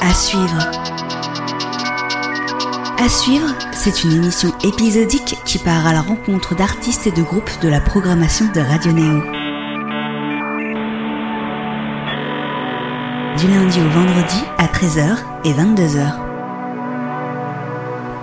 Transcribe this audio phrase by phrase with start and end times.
[0.00, 0.82] À suivre.
[3.12, 7.68] Suivre, c'est une émission épisodique qui part à la rencontre d'artistes et de groupes de
[7.68, 9.20] la programmation de Radio Néo.
[13.38, 16.31] Du lundi au vendredi à 13h et 22h.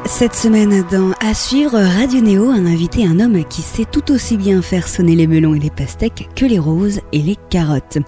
[0.09, 4.37] Cette semaine dans À suivre Radio Néo, un invité, un homme qui sait tout aussi
[4.37, 7.99] bien faire sonner les melons et les pastèques que les roses et les carottes.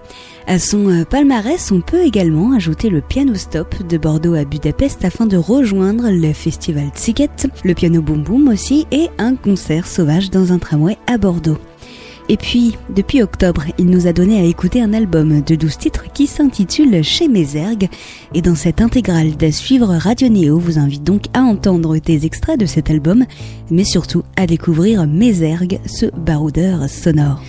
[0.47, 5.05] À son euh, palmarès, on peut également ajouter le piano stop de Bordeaux à Budapest
[5.05, 10.31] afin de rejoindre le festival Tsiget, le piano boom boom aussi et un concert sauvage
[10.31, 11.59] dans un tramway à Bordeaux.
[12.31, 16.05] Et puis, depuis octobre, il nous a donné à écouter un album de 12 titres
[16.13, 17.89] qui s'intitule Chez Mézergue.
[18.33, 22.57] Et dans cette intégrale d'à suivre, Radio Néo vous invite donc à entendre des extraits
[22.57, 23.25] de cet album,
[23.69, 27.43] mais surtout à découvrir Mézergue, ce baroudeur sonore.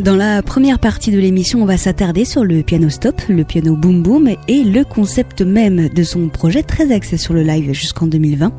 [0.00, 3.76] Dans la première partie de l'émission, on va s'attarder sur le piano stop, le piano
[3.76, 8.06] boom boom et le concept même de son projet très axé sur le live jusqu'en
[8.06, 8.50] 2020.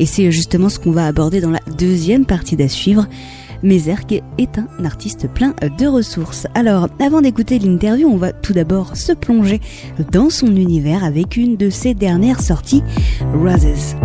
[0.00, 3.08] Et c'est justement ce qu'on va aborder dans la deuxième partie d'à suivre.
[3.64, 6.46] Mézergue est un artiste plein de ressources.
[6.54, 9.60] Alors, avant d'écouter l'interview, on va tout d'abord se plonger
[10.12, 12.84] dans son univers avec une de ses dernières sorties,
[13.32, 13.96] Roses.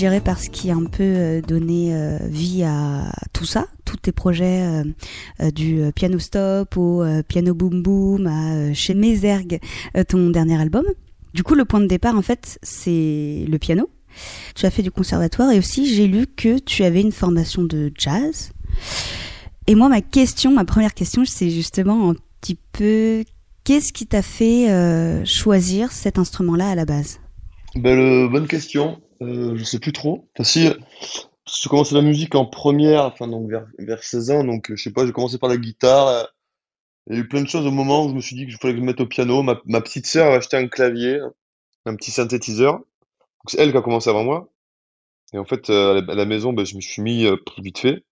[0.00, 3.98] Dirais, par ce qui a un peu euh, donné euh, vie à tout ça, tous
[3.98, 4.82] tes projets
[5.40, 9.60] euh, du piano stop au piano boom boom à chez Mézergue,
[9.96, 10.84] euh, ton dernier album.
[11.34, 13.90] Du coup, le point de départ, en fait, c'est le piano.
[14.54, 17.92] Tu as fait du conservatoire et aussi j'ai lu que tu avais une formation de
[17.94, 18.52] jazz.
[19.66, 23.22] Et moi, ma question, ma première question, c'est justement un petit peu
[23.64, 24.66] qu'est-ce qui t'a fait
[25.26, 27.20] choisir cet instrument-là à la base?
[27.76, 28.98] Ben, bonne question.
[29.22, 30.28] Euh, je sais plus trop.
[30.34, 30.68] Enfin, si,
[31.46, 34.82] j'ai commencé la musique en première, enfin, donc vers, vers 16 ans, donc euh, je
[34.82, 36.08] sais pas, j'ai commencé par la guitare.
[36.08, 36.24] euh,
[37.08, 38.56] Il y a eu plein de choses au moment où je me suis dit qu'il
[38.56, 39.42] fallait que je me mette au piano.
[39.42, 41.20] Ma, petite sœur a acheté un clavier,
[41.86, 42.80] un petit synthétiseur.
[43.46, 44.50] C'est elle qui a commencé avant moi.
[45.32, 48.04] Et en fait, euh, à la, maison, ben, je me suis mis euh, vite fait.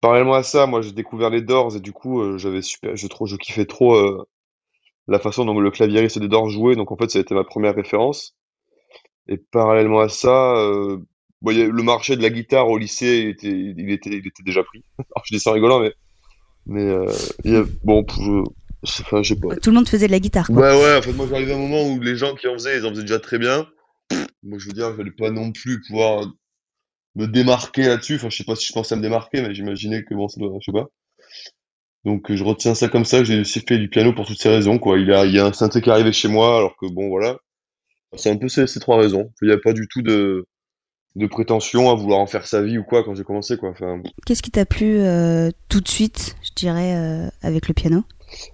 [0.00, 3.06] Parallèlement à ça, moi, j'ai découvert les Doors et du coup, euh, j'avais super, je,
[3.08, 4.26] je kiffais trop euh,
[5.08, 6.76] la façon dont le claviériste des Doors jouait.
[6.76, 8.36] Donc, en fait, ça a été ma première référence.
[9.28, 10.98] Et parallèlement à ça, euh,
[11.42, 14.10] bon, il y a- le marché de la guitare au lycée, il était, il était,
[14.10, 14.82] il était déjà pris.
[14.98, 15.92] Alors, je dis ça en rigolant, mais,
[16.66, 17.06] mais euh,
[17.44, 18.42] il y a- bon, pour- je,
[19.02, 19.56] enfin, je sais pas.
[19.56, 20.56] Tout le monde faisait de la guitare, quoi.
[20.56, 22.78] Ouais, ouais, en fait, moi, j'arrivais à un moment où les gens qui en faisaient,
[22.78, 23.66] ils en faisaient déjà très bien.
[24.42, 26.26] Moi, je veux dire, je n'allais pas non plus pouvoir
[27.14, 28.16] me démarquer là-dessus.
[28.16, 30.38] Enfin, je sais pas si je pensais à me démarquer, mais j'imaginais que bon, ça
[30.40, 30.86] doit, je sais pas.
[32.04, 33.24] Donc, euh, je retiens ça comme ça.
[33.24, 34.98] J'ai aussi fait du piano pour toutes ces raisons, quoi.
[34.98, 36.86] Il y a, il y a un synthé qui est arrivé chez moi, alors que
[36.86, 37.38] bon, voilà.
[38.16, 39.30] C'est un peu ces, ces trois raisons.
[39.42, 40.46] Il n'y a pas du tout de,
[41.16, 43.70] de prétention à vouloir en faire sa vie ou quoi quand j'ai commencé, quoi.
[43.70, 48.04] Enfin, Qu'est-ce qui t'a plu euh, tout de suite, je dirais, euh, avec le piano?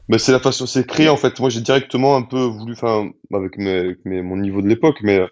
[0.08, 1.38] Bah, c'est la façon, c'est créé, en fait.
[1.40, 4.98] Moi, j'ai directement un peu voulu, enfin, avec mes, avec mes- mon niveau de l'époque,
[5.02, 5.26] mais euh,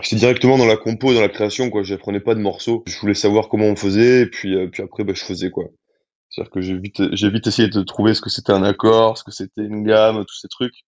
[0.00, 1.82] j'étais directement dans la compo, dans la création, quoi.
[1.82, 2.84] J'apprenais pas de morceaux.
[2.86, 5.64] Je voulais savoir comment on faisait, et puis, euh, puis après, bah, je faisais, quoi.
[6.30, 9.24] C'est-à-dire que j'ai vite, j'ai vite essayé de trouver ce que c'était un accord, ce
[9.24, 10.84] que c'était une gamme, tous ces trucs.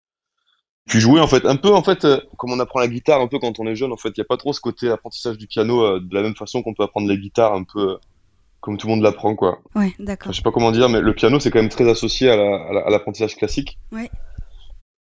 [0.89, 3.29] Puis jouer, en fait, un peu, en fait, euh, comme on apprend la guitare, un
[3.29, 5.37] peu quand on est jeune, en fait, il n'y a pas trop ce côté apprentissage
[5.39, 7.97] du piano euh, de la même façon qu'on peut apprendre la guitare, un peu euh,
[8.61, 9.61] comme tout le monde l'apprend, quoi.
[9.75, 10.33] Ouais, Enfin, d'accord.
[10.33, 12.57] je sais pas comment dire, mais le piano, c'est quand même très associé à la-
[12.69, 13.79] à la- l'apprentissage classique.
[13.93, 14.11] Ouais.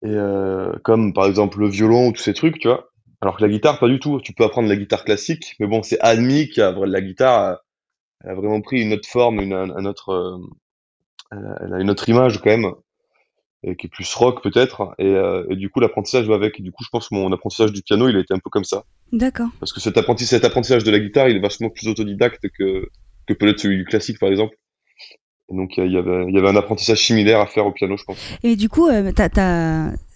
[0.02, 2.88] Et euh, comme par exemple le violon ou tous ces trucs, tu vois.
[3.22, 4.20] Alors que la guitare, pas du tout.
[4.20, 7.58] Tu peux apprendre la guitare classique, mais bon, c'est admis y a la guitare,
[8.22, 10.40] elle a vraiment pris une autre forme, une, un, autre,
[11.32, 12.72] elle a une autre image quand même,
[13.66, 14.94] et qui est plus rock peut-être.
[14.98, 16.60] Et, euh, et du coup, l'apprentissage va avec.
[16.60, 18.50] Et du coup, je pense que mon apprentissage du piano, il a été un peu
[18.50, 18.84] comme ça.
[19.12, 19.48] D'accord.
[19.58, 22.88] Parce que cet apprentissage, cet apprentissage de la guitare, il est vachement plus autodidacte que,
[23.26, 24.54] que peut l'être celui du classique, par exemple.
[25.50, 28.18] donc il y avait, y avait un apprentissage similaire à faire au piano, je pense.
[28.42, 29.12] Et du coup, euh,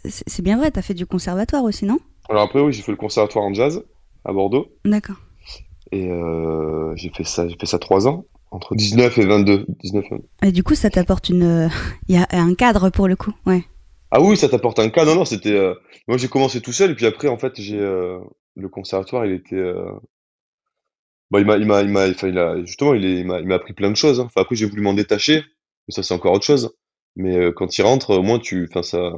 [0.05, 1.99] c'est bien vrai, tu as fait du conservatoire aussi, non?
[2.29, 3.83] Alors après, oui, j'ai fait le conservatoire en jazz
[4.25, 4.69] à Bordeaux.
[4.85, 5.17] D'accord.
[5.91, 9.67] Et euh, j'ai fait ça, j'ai fait ça trois ans, entre 19 et 22.
[9.69, 10.05] 19
[10.43, 10.53] et...
[10.53, 11.71] du coup, ça t'apporte une,
[12.09, 13.65] il y a un cadre pour le coup, ouais.
[14.11, 15.11] Ah oui, ça t'apporte un cadre.
[15.12, 15.53] Non, non, c'était.
[15.53, 15.75] Euh,
[16.06, 19.62] moi, j'ai commencé tout seul, et puis après, en fait, j'ai le conservatoire, il était
[21.31, 23.75] bah, il m'a, il m'a, il m'a, enfin, il a, justement, il, m'a, il appris
[23.75, 24.21] plein de choses.
[24.21, 24.25] Hein.
[24.27, 25.45] Enfin, après, j'ai voulu m'en détacher,
[25.87, 26.75] mais ça, c'est encore autre chose.
[27.17, 29.12] Mais euh, quand il rentre, au moins, tu, enfin, ça,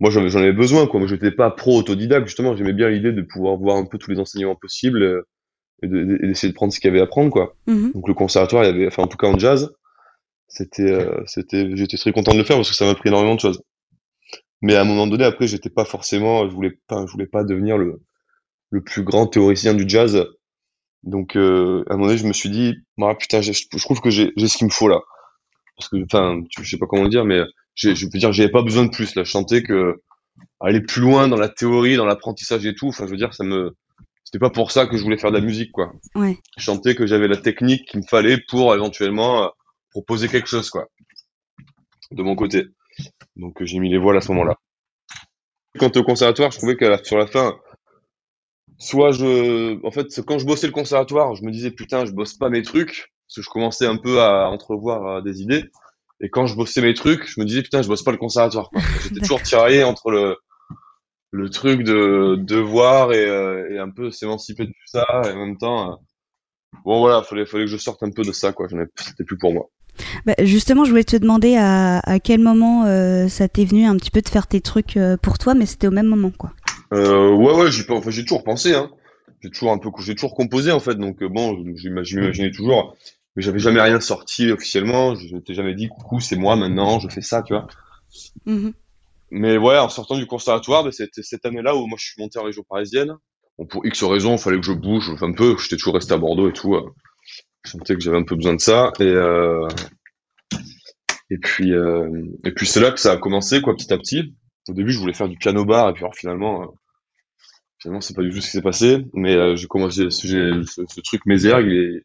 [0.00, 1.00] moi, j'en, avais besoin, quoi.
[1.00, 2.56] Moi, j'étais pas pro autodidacte, justement.
[2.56, 5.28] J'aimais bien l'idée de pouvoir voir un peu tous les enseignements possibles euh,
[5.82, 7.54] et, de, d'essayer de prendre ce qu'il y avait à prendre, quoi.
[7.66, 9.72] Mmh Donc, le conservatoire, il y avait, enfin, en tout cas en jazz,
[10.48, 13.34] c'était, euh, c'était, j'étais très content de le faire parce que ça m'a appris énormément
[13.34, 13.62] de choses.
[14.62, 17.44] Mais à un moment donné, après, j'étais pas forcément, je voulais pas, je voulais pas
[17.44, 18.00] devenir le,
[18.70, 20.26] le plus grand théoricien du jazz
[21.06, 24.10] donc, euh, à un moment donné, je me suis dit, ah, putain, je, trouve que
[24.10, 25.00] j'ai ce qu'il me faut là.
[25.76, 27.40] Parce que, enfin, je sais pas comment le dire, mais
[27.74, 29.22] je veux dire, j'avais pas besoin de plus là.
[29.24, 30.02] Je sentais que
[30.60, 32.88] aller plus loin dans la théorie, dans l'apprentissage et tout.
[32.88, 33.76] Enfin, je veux dire, ça me,
[34.26, 35.92] c'était pas pour ça que je voulais faire de la musique, quoi.
[36.16, 36.36] Ouais.
[36.58, 39.48] Je sentais que j'avais la technique qu'il me fallait pour éventuellement euh,
[39.90, 40.88] proposer quelque chose, quoi,
[42.10, 42.64] de mon côté.
[43.36, 44.56] Donc, j'ai mis les voiles à ce moment-là.
[45.78, 47.56] Quant au conservatoire, je trouvais que sur la fin,
[48.78, 52.34] soit je, en fait, quand je bossais le conservatoire, je me disais putain, je bosse
[52.34, 55.70] pas mes trucs, parce que je commençais un peu à entrevoir euh, des idées.
[56.20, 58.70] Et quand je bossais mes trucs, je me disais putain, je bosse pas le conservatoire.
[59.04, 60.36] J'étais toujours tiraillé entre le
[61.30, 65.46] le truc de devoir et, euh, et un peu s'émanciper de tout ça, et en
[65.46, 65.94] même temps, euh,
[66.84, 68.68] bon voilà, fallait fallait que je sorte un peu de ça, quoi.
[68.68, 69.70] C'était plus pour moi.
[70.24, 72.84] Bah, justement, je voulais te demander à, à quel moment
[73.28, 75.92] ça t'est venu un petit peu de faire tes trucs pour toi, mais c'était au
[75.92, 76.52] même moment, quoi.
[76.92, 78.90] Euh, ouais, ouais, j'ai enfin, j'ai toujours pensé, hein.
[79.40, 82.96] J'ai toujours un peu, j'ai toujours composé en fait, donc euh, bon, j'imaginais toujours,
[83.34, 85.14] mais j'avais jamais rien sorti officiellement.
[85.14, 87.66] Je m'étais jamais dit, coucou, c'est moi maintenant, je fais ça, tu vois.
[88.46, 88.70] Mmh
[89.30, 92.38] mais ouais, en sortant du conservatoire, bah, c'était cette année-là où moi je suis monté
[92.38, 93.16] en région parisienne.
[93.70, 95.56] Pour X raisons, il fallait que je bouge un peu.
[95.58, 96.74] J'étais toujours resté à Bordeaux et tout.
[96.74, 96.82] Euh.
[97.64, 98.92] Je sentais que j'avais un peu besoin de ça.
[99.00, 99.66] Et, euh...
[101.42, 102.08] puis, euh...
[102.54, 104.34] puis c'est là que ça a commencé, quoi, petit à petit.
[104.68, 106.74] Au début, je voulais faire du piano bar, et puis finalement,
[107.80, 109.04] finalement, c'est pas du tout ce qui s'est passé.
[109.14, 112.02] Mais j'ai commencé, ce, truc Mézère, il,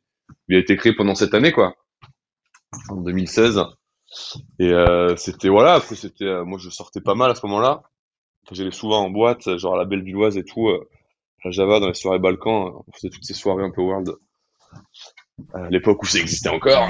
[0.47, 1.75] il a été créé pendant cette année, quoi,
[2.89, 3.62] en 2016.
[4.60, 7.84] Et euh, c'était voilà, après c'était, euh, moi je sortais pas mal à ce moment-là.
[8.52, 10.69] J'allais souvent en boîte, genre à la Bellevilloise et tout,
[11.46, 12.84] à Java dans les soirées Balkans.
[12.88, 14.16] On faisait toutes ces soirées un peu world
[15.54, 16.90] à l'époque où ça existait encore.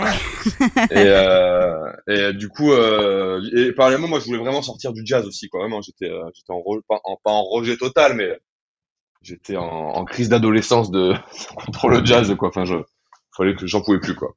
[0.92, 5.26] et, euh, et du coup, euh, et parallèlement, moi, je voulais vraiment sortir du jazz
[5.26, 5.62] aussi, quoi.
[5.62, 8.40] Vraiment, j'étais, euh, j'étais en, pas, en, pas en rejet total, mais
[9.22, 11.14] j'étais en, en, crise d'adolescence de
[11.56, 12.50] contre le jazz, quoi.
[12.50, 12.76] Enfin, je,
[13.36, 14.36] fallait que j'en pouvais plus, quoi.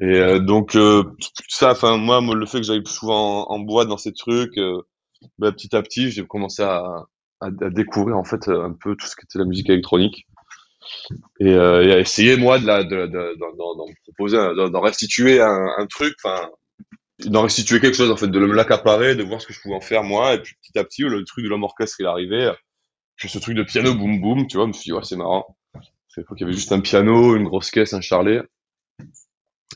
[0.00, 1.04] Et euh, donc euh,
[1.48, 4.80] ça, enfin moi, le fait que j'aille souvent en, boîte dans ces trucs, euh,
[5.38, 6.82] bah, petit à petit, j'ai commencé à,
[7.40, 10.26] à, à, découvrir en fait un peu tout ce qui était la musique électronique.
[11.40, 15.66] Et, euh, et à essayer moi de la de, de, d'en proposer d'en restituer un,
[15.76, 16.48] un truc enfin
[17.26, 19.80] d'en restituer quelque chose en fait de l'accaparer de voir ce que je pouvais en
[19.80, 20.34] faire moi.
[20.34, 22.50] Et puis petit à petit le truc de l'homme orchestre il arrivé
[23.16, 25.16] puis ce truc de piano boum boum tu vois je me suis dit ouais c'est
[25.16, 25.56] marrant.
[26.08, 28.40] C'est qu'il y avait juste un piano une grosse caisse un charlet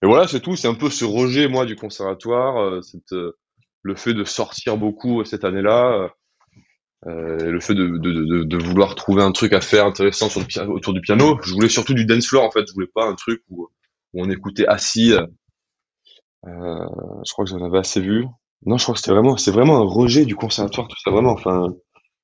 [0.03, 3.37] et voilà c'est tout c'est un peu ce rejet moi du conservatoire euh, cette, euh,
[3.83, 6.11] le fait de sortir beaucoup cette année là
[7.07, 10.29] euh, le fait de, vouloir trouver un truc à faire intéressant
[10.69, 11.39] autour du piano.
[11.43, 12.67] Je voulais surtout du dance floor en fait.
[12.67, 13.69] Je voulais pas un truc où,
[14.15, 15.13] on écoutait assis.
[15.13, 15.27] Euh,
[16.47, 18.27] je crois que j'en avais assez vu.
[18.65, 21.33] Non, je crois que c'était vraiment, c'est vraiment un rejet du conservatoire tout ça vraiment.
[21.33, 21.75] Enfin,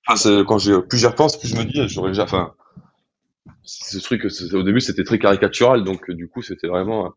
[0.07, 2.55] enfin quand j'ai plus j'y repense, plus je me dis, j'aurais déjà, enfin,
[3.65, 7.13] ce truc, au début c'était très caricatural, donc du coup c'était vraiment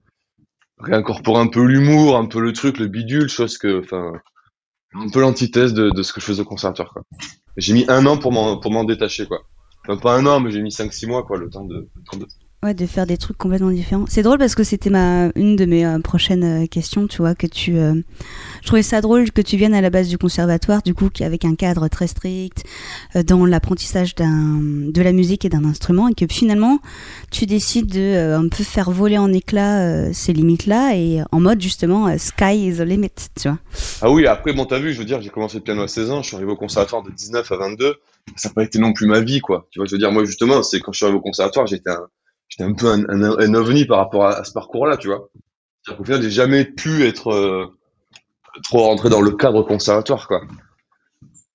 [0.80, 4.14] réincorporer un peu l'humour, un peu le truc, le bidule, chose que, enfin,
[4.94, 7.04] un peu l'antithèse de, ce que je faisais au conservatoire quoi.
[7.58, 9.44] J'ai mis un an pour m'en, pour m'en détacher, quoi.
[9.84, 12.26] Enfin, pas un an, mais j'ai mis 5-6 mois, quoi, le temps de, de,
[12.64, 14.06] Ouais, de faire des trucs complètement différents.
[14.08, 17.36] C'est drôle parce que c'était ma une de mes euh, prochaines euh, questions, tu vois,
[17.36, 17.78] que tu.
[17.78, 17.94] Euh,
[18.62, 21.44] je trouvais ça drôle que tu viennes à la base du conservatoire, du coup, avec
[21.44, 22.64] un cadre très strict
[23.28, 26.80] dans l'apprentissage d'un de la musique et d'un instrument, et que finalement
[27.32, 32.18] tu décides de un peu faire voler en éclats ces limites-là et en mode justement
[32.18, 33.60] sky is the limit, tu vois.
[34.02, 36.12] Ah oui, après bon, t'as vu, je veux dire, j'ai commencé le piano à 16
[36.12, 37.96] ans, je suis arrivé au conservatoire de 19 à 22,
[38.38, 39.68] ça n'a pas été non plus ma vie, quoi.
[39.72, 41.90] Tu vois, je veux dire, moi justement, c'est quand je suis arrivé au conservatoire, j'étais
[41.90, 42.08] un
[42.54, 45.30] j'étais un peu un, un, ovni par rapport à, ce parcours-là, tu vois.
[45.86, 47.66] Final, j'ai jamais pu être euh,
[48.64, 50.44] trop rentré dans le cadre conservatoire, quoi.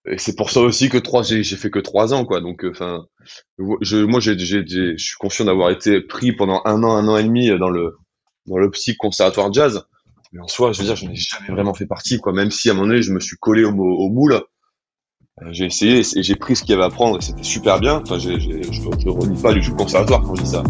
[0.07, 2.41] Et c'est pour ça aussi que trois, j'ai fait que trois ans, quoi.
[2.41, 3.07] Donc, euh, enfin,
[3.81, 7.25] je, moi, j'ai, je suis conscient d'avoir été pris pendant un an, un an et
[7.25, 7.97] demi dans le
[8.47, 9.85] dans l'optique conservatoire jazz.
[10.33, 12.33] Mais en soi, je veux dire, je n'ai jamais vraiment fait partie, quoi.
[12.33, 14.43] Même si à un moment donné, je me suis collé au, moule,
[15.51, 18.03] j'ai essayé et j'ai pris ce qu'il y avait à prendre et c'était super bien.
[18.03, 20.63] Enfin, je ne renie pas du tout le conservatoire quand je dis ça.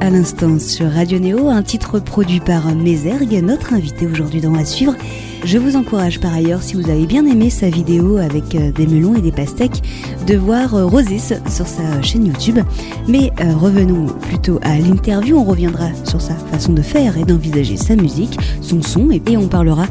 [0.00, 4.64] À l'instant sur Radio Néo, un titre produit par Mézergue, notre invité aujourd'hui dans la
[4.64, 4.96] suivre.
[5.44, 8.88] Je vous encourage par ailleurs, si vous avez bien aimé sa vidéo avec euh, des
[8.88, 9.80] melons et des pastèques,
[10.26, 12.58] de voir euh, Roses sur sa chaîne YouTube.
[13.06, 17.76] Mais euh, revenons plutôt à l'interview, on reviendra sur sa façon de faire et d'envisager
[17.76, 19.86] sa musique, son son, et on parlera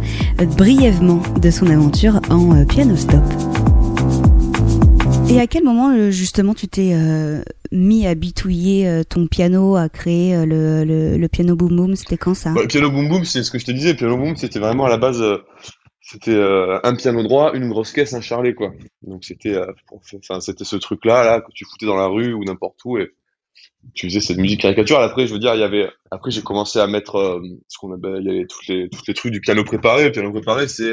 [0.58, 3.24] brièvement de son aventure en piano stop.
[5.30, 6.94] Et à quel moment justement tu t'es
[7.74, 12.18] mis à bitouiller euh, ton piano, à créer euh, le, le, piano boom boom C'était
[12.18, 12.54] quand ça?
[12.54, 13.96] Bah, piano boom boom, c'est ce que je te disais.
[13.96, 15.40] Piano boom, c'était vraiment à la base, euh,
[16.00, 16.40] c'était
[16.84, 18.72] un piano droit, une grosse caisse, un charlet, quoi.
[19.02, 19.58] Donc c'était,
[19.92, 23.12] enfin c'était ce truc-là, là, que tu foutais dans la rue ou n'importe où et
[23.96, 25.04] tu faisais cette musique caricaturale.
[25.04, 28.18] Après, je veux dire, il y avait, après j'ai commencé à mettre ce qu'on appelle,
[28.20, 30.04] il y avait toutes les, toutes les trucs du piano préparé.
[30.04, 30.92] Le piano préparé, c'est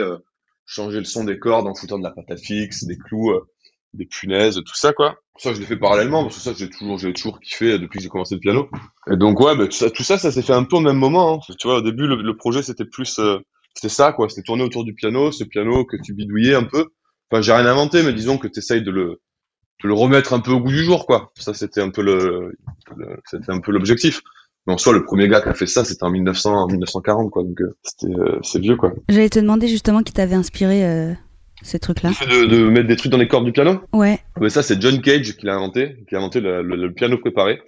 [0.64, 3.32] changer le son des cordes en foutant de la patate fixe, des clous,
[3.94, 6.98] des punaises, tout ça, quoi ça je l'ai fait parallèlement parce que ça j'ai toujours
[6.98, 8.68] j'ai toujours kiffé depuis que j'ai commencé le piano
[9.10, 10.98] et donc ouais bah, tout ça tout ça ça s'est fait un peu au même
[10.98, 11.54] moment hein.
[11.58, 13.38] tu vois au début le, projet c'était plus euh,
[13.74, 16.88] c'était ça quoi c'était tourné autour du piano ce piano que tu bidouillais un peu
[17.30, 19.22] enfin j'ai rien inventé mais disons que tu essayes de le
[19.82, 22.52] de le remettre un peu au goût du jour quoi ça c'était un peu le,
[23.24, 24.20] c'était un peu l'objectif
[24.66, 27.42] mais en soi, le premier gars qui a fait ça, c'était en 1900, 1940, quoi.
[27.44, 28.92] Donc, euh, c'était, euh, c'est vieux, quoi.
[29.08, 31.16] J'allais te demander justement qui t'avait inspiré
[31.62, 33.80] ces trucs-là de, de, mettre des trucs dans les cordes du piano?
[33.92, 34.18] Ouais.
[34.40, 37.62] Mais ça, c'est John Cage qui l'a inventé, qui a inventé le, piano préparé.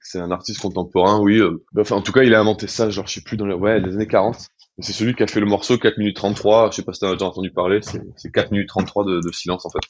[0.00, 1.38] C'est un artiste contemporain, oui.
[1.38, 3.54] Euh, enfin, en tout cas, il a inventé ça, genre, je sais plus, dans les,
[3.54, 4.36] ouais, les années 40.
[4.78, 6.70] C'est celui qui a fait le morceau 4 minutes 33.
[6.70, 7.80] Je sais pas si t'as déjà entendu parler.
[7.82, 9.80] C'est 4 minutes 33 de, de silence, en fait.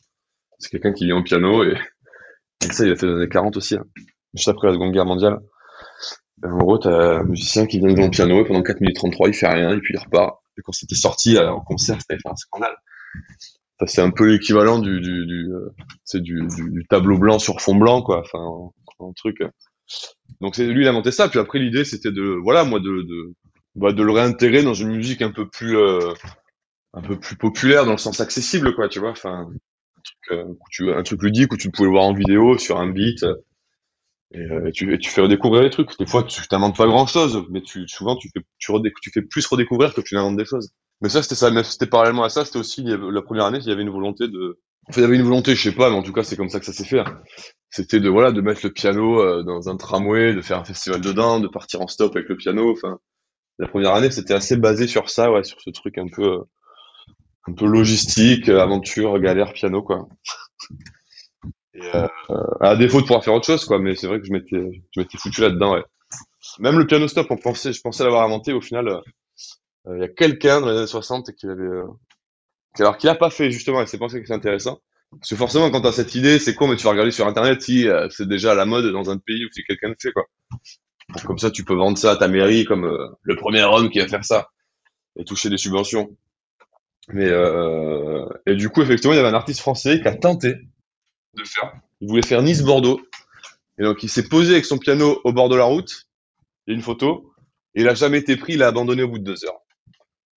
[0.58, 1.74] C'est quelqu'un qui vient au piano et,
[2.60, 3.74] ça, il a fait dans les années 40 aussi.
[3.76, 3.84] Hein.
[4.34, 5.38] Juste après la Seconde Guerre mondiale.
[6.38, 8.96] Ben, en gros, t'as un musicien qui vient devant le piano et pendant 4 minutes
[8.96, 10.38] 33, il fait rien et puis il repart.
[10.58, 12.76] Et quand c'était sorti euh, en concert, c'était un scandale
[13.86, 18.20] c'est un peu l'équivalent du du du, euh, du, tableau blanc sur fond blanc quoi.
[18.20, 19.42] Enfin un, truc.
[20.40, 21.28] Donc c'est lui il a inventé ça.
[21.28, 23.06] Puis après l'idée c'était de voilà moi de
[23.74, 26.12] bah, de le réintégrer dans une musique un peu plus euh,
[26.92, 29.10] un peu plus populaire dans le sens accessible quoi tu vois.
[29.10, 29.48] Enfin
[30.36, 33.24] un truc, euh, ludique où tu pouvais le voir en vidéo sur un beat.
[34.34, 35.98] Et, tu, fais redécouvrir les trucs.
[35.98, 39.92] Des fois tu t'inventes pas grand chose mais souvent tu fais tu, fais plus redécouvrir
[39.92, 41.50] que tu inventes des choses mais ça, c'était ça.
[41.50, 42.44] Mais c'était parallèlement à ça.
[42.44, 44.60] C'était aussi la première année, il y avait une volonté de.
[44.88, 46.48] Enfin, il y avait une volonté, je sais pas, mais en tout cas, c'est comme
[46.48, 47.00] ça que ça s'est fait.
[47.00, 47.20] Hein.
[47.70, 51.00] C'était de voilà, de mettre le piano euh, dans un tramway, de faire un festival
[51.00, 52.72] dedans, de partir en stop avec le piano.
[52.72, 52.98] Enfin,
[53.58, 56.40] la première année, c'était assez basé sur ça, ouais, sur ce truc un peu, euh,
[57.48, 60.08] un peu logistique, aventure, galère, piano, quoi.
[61.94, 62.06] Euh,
[62.60, 63.78] à défaut de pouvoir faire autre chose, quoi.
[63.78, 65.84] Mais c'est vrai que je m'étais, je m'étais foutu là-dedans, ouais.
[66.58, 68.52] Même le piano stop, on pensait, je pensais l'avoir inventé.
[68.52, 69.00] Au final,
[69.86, 71.86] il euh, y a quelqu'un dans les années 60 qui avait, euh,
[72.78, 74.80] alors qu'il a pas fait justement, et c'est pensé que c'est intéressant.
[75.10, 77.26] Parce que forcément, quand tu as cette idée, c'est con, mais tu vas regarder sur
[77.26, 79.96] Internet si euh, c'est déjà à la mode dans un pays où si quelqu'un le
[80.00, 80.24] fait, quoi.
[81.26, 84.08] comme ça, tu peux vendre ça à ta mairie comme le premier homme qui va
[84.08, 84.48] faire ça
[85.16, 86.16] et toucher des subventions.
[87.08, 90.54] Mais euh, et du coup, effectivement, il y avait un artiste français qui a tenté
[91.34, 91.74] de faire.
[92.00, 93.00] Il voulait faire Nice-Bordeaux.
[93.78, 96.06] Et donc, il s'est posé avec son piano au bord de la route.
[96.66, 97.32] Il y a une photo.
[97.74, 98.54] Et il a jamais été pris.
[98.54, 99.61] Il a abandonné au bout de deux heures.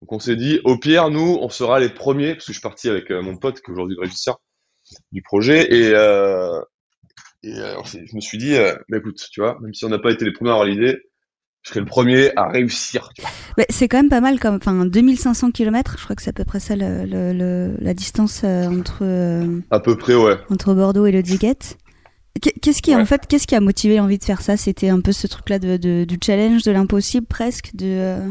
[0.02, 2.62] Donc on s'est dit, au pire, nous, on sera les premiers, parce que je suis
[2.62, 4.42] parti avec euh, mon pote, qui est aujourd'hui le régisseur
[5.12, 6.62] du projet, et, euh,
[7.44, 8.56] et euh, je me suis dit,
[8.90, 10.98] bah, écoute, tu vois, même si on n'a pas été les premiers à avoir l'idée,
[11.64, 13.10] je serai le premier à réussir.
[13.70, 16.46] c'est quand même pas mal, comme, enfin, 2500 km, je crois que c'est à peu
[16.46, 19.04] près ça le, la distance entre.
[19.72, 20.38] à peu près, ouais.
[20.50, 21.78] Entre Bordeaux et le Diguette.
[22.42, 24.58] Qu'est-ce qui, en fait, qu'est-ce qui a motivé l'envie de faire ça?
[24.58, 27.74] C'était un peu ce truc-là de, du challenge, de l'impossible presque.
[27.75, 27.86] De.
[27.86, 28.30] Euh,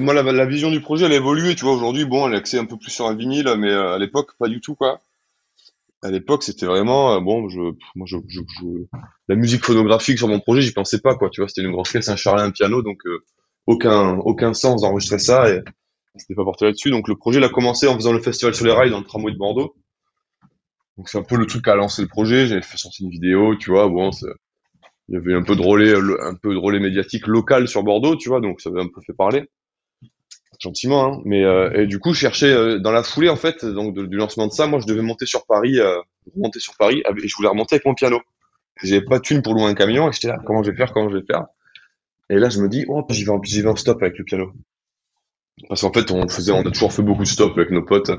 [0.00, 1.54] moi, la, vision du projet, elle a évolué.
[1.54, 3.94] Tu vois, aujourd'hui, bon, elle est axée un peu plus sur un vinyle, mais euh,
[3.94, 5.00] à l'époque, pas du tout, quoi.
[6.02, 7.48] À l'époque, c'était vraiment euh, bon.
[7.48, 7.60] Je,
[7.94, 8.16] moi, je,
[9.28, 11.30] la musique phonographique sur mon projet, j'y pensais pas, quoi.
[11.30, 13.02] Tu vois, c'était une grosse caisse, un charlet, un piano, donc
[13.66, 15.62] aucun, aucun sens d'enregistrer ça et
[16.16, 16.90] c'était pas porté là-dessus.
[16.90, 19.04] Donc le projet il a commencé en faisant le festival sur les rails dans le
[19.04, 19.74] tramway de Bordeaux.
[20.96, 22.46] Donc c'est un peu le truc qui a lancé le projet.
[22.46, 23.88] J'avais fait sortir une vidéo, tu vois.
[23.88, 24.10] Bon,
[25.08, 28.16] il y avait un peu de relais, un peu de relais médiatique local sur Bordeaux,
[28.16, 28.40] tu vois.
[28.40, 29.48] Donc ça avait un peu fait parler
[30.60, 31.04] gentiment.
[31.04, 31.22] Hein.
[31.24, 34.16] Mais euh, et du coup, je cherchais euh, dans la foulée en fait, donc du
[34.16, 35.98] lancement de ça, moi je devais monter sur Paris, euh,
[36.34, 38.20] remonter sur Paris, et je voulais remonter avec mon piano.
[38.82, 40.92] J'avais pas de thune pour louer un camion, et j'étais là, comment je vais faire,
[40.92, 41.46] comment je vais faire?
[42.28, 44.52] Et là, je me dis, oh, j'y vais, j'y vais en stop avec le piano.
[45.68, 48.10] Parce qu'en fait, on faisait, on a toujours fait beaucoup de stop avec nos potes.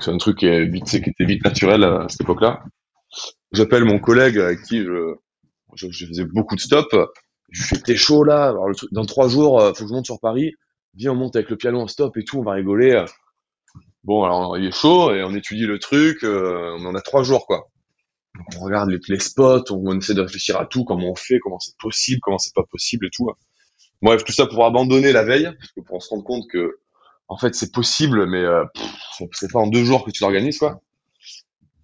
[0.00, 2.62] C'est un truc qui, est vite, qui était vite naturel à cette époque-là.
[3.52, 5.14] J'appelle mon collègue avec qui je,
[5.74, 6.88] je, faisais beaucoup de stop.
[7.50, 9.94] Je lui fais, t'es chaud là, Alors, le truc, dans trois jours, faut que je
[9.94, 10.52] monte sur Paris
[10.96, 13.04] viens, on monte avec le piano en stop et tout, on va rigoler.
[14.04, 17.22] Bon, alors il est chaud et on étudie le truc, euh, on en a trois
[17.22, 17.68] jours quoi.
[18.56, 21.76] on regarde les, spots, on, essaie de réfléchir à tout, comment on fait, comment c'est
[21.78, 23.28] possible, comment c'est pas possible et tout.
[24.02, 26.78] Bref, tout ça pour abandonner la veille, parce que pour se rendre compte que
[27.28, 28.64] en fait c'est possible, mais euh,
[29.32, 30.80] c'est pas en deux jours que tu t'organises quoi.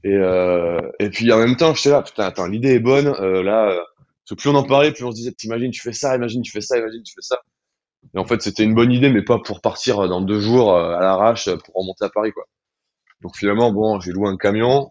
[0.05, 3.43] Et, euh, et puis en même temps, j'étais là, putain, attends, l'idée est bonne, euh,
[3.43, 3.79] là,
[4.37, 6.61] plus on en parlait, plus on se disait, t'imagines, tu fais ça, imagine, tu fais
[6.61, 7.39] ça, imagine, tu fais ça.
[8.15, 10.97] Et en fait, c'était une bonne idée, mais pas pour partir dans deux jours euh,
[10.97, 12.45] à l'arrache pour remonter à Paris, quoi.
[13.21, 14.91] Donc finalement, bon, j'ai loué un camion,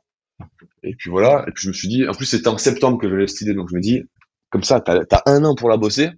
[0.83, 1.43] et puis voilà.
[1.47, 3.53] Et puis je me suis dit, en plus c'était en septembre que j'avais cette idée,
[3.53, 4.03] donc je me dis,
[4.49, 6.11] comme ça, t'as as un an pour la bosser,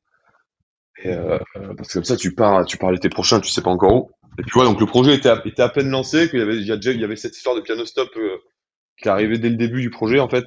[1.04, 1.40] et euh,
[1.78, 4.12] parce que comme ça, tu pars, tu pars l'été prochain, tu sais pas encore où.
[4.40, 7.38] Et puis voilà, donc le projet était à, peine lancé, qu'il y avait, déjà, cette
[7.38, 8.38] histoire de piano stop euh,
[9.02, 10.46] qui arrivait dès le début du projet en fait,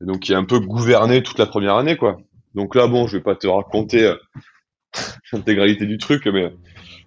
[0.00, 2.18] et donc qui a un peu gouverné toute la première année, quoi.
[2.54, 4.12] Donc là, bon, je vais pas te raconter
[5.32, 6.52] l'intégralité du truc, mais,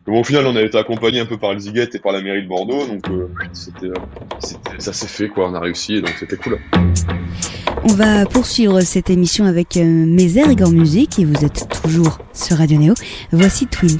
[0.06, 2.22] bon, au final, on a été accompagné un peu par le Ziguette et par la
[2.22, 3.28] mairie de Bordeaux, donc euh,
[4.78, 6.58] ça s'est fait, quoi, on a réussi, donc c'était cool.
[7.84, 12.20] On va poursuivre cette émission avec euh, mes airs en musique et vous êtes toujours
[12.32, 12.94] sur Radio Néo.
[13.32, 13.98] Voici Twins.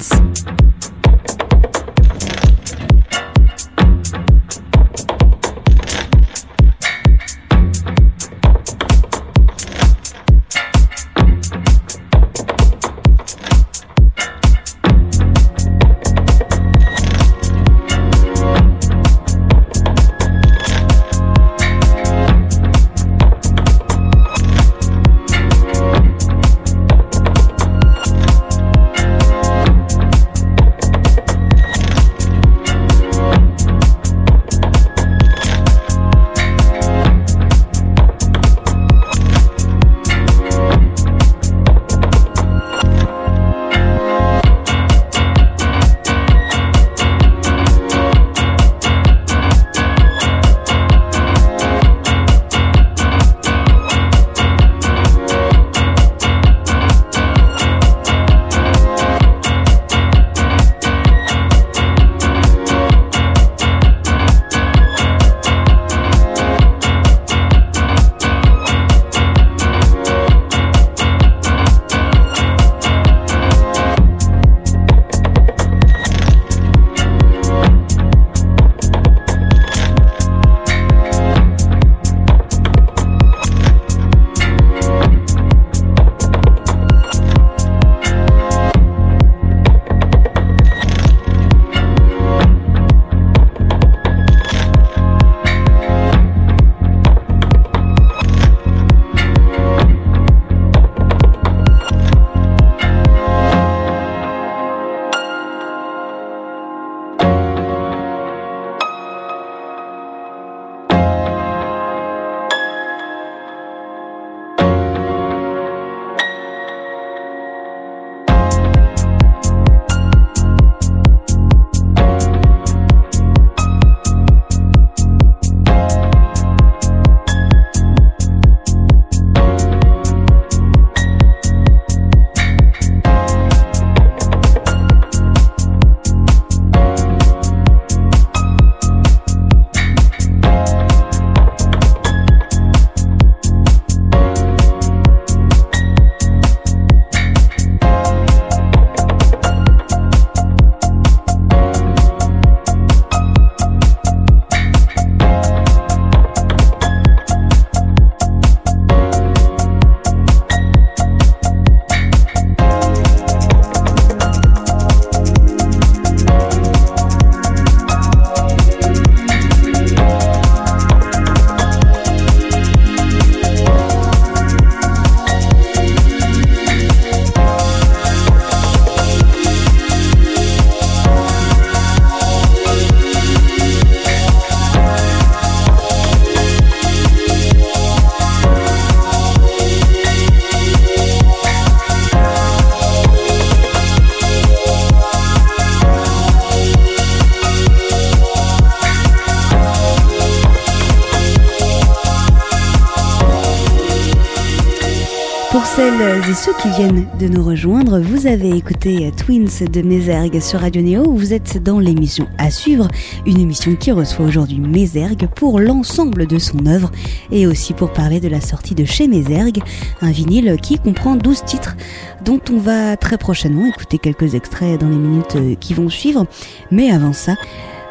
[206.62, 211.12] Qui viennent de nous rejoindre, vous avez écouté Twins de Mézergue sur Radio Néo.
[211.12, 212.86] Vous êtes dans l'émission à suivre,
[213.26, 216.92] une émission qui reçoit aujourd'hui Mézergue pour l'ensemble de son œuvre
[217.32, 219.60] et aussi pour parler de la sortie de chez Mézergue,
[220.02, 221.76] un vinyle qui comprend 12 titres
[222.24, 226.26] dont on va très prochainement écouter quelques extraits dans les minutes qui vont suivre.
[226.70, 227.34] Mais avant ça,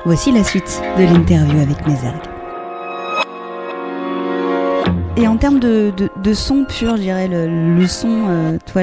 [0.05, 2.30] voici la suite de l'interview avec Mézergue.
[5.17, 5.91] Et en termes de,
[6.23, 8.81] de, son pur, je dirais, le, son, euh, toi,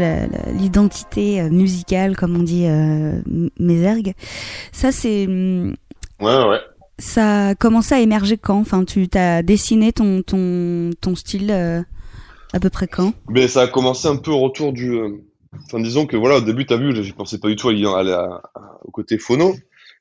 [0.53, 3.21] l'identité euh, musicale, comme on dit, euh,
[4.73, 5.27] ça c'est.
[5.27, 5.75] Mm,
[6.21, 6.61] ouais, ouais.
[6.99, 8.59] Ça a commencé à émerger quand?
[8.59, 11.81] Enfin, tu t'as dessiné ton, ton, ton style euh,
[12.53, 13.15] à peu près quand?
[13.31, 15.01] Mais ça a commencé un peu au retour du.
[15.65, 18.17] Enfin, disons que voilà, au début, t'as vu, je pensais pas du tout à aller
[18.85, 19.55] au côté phono.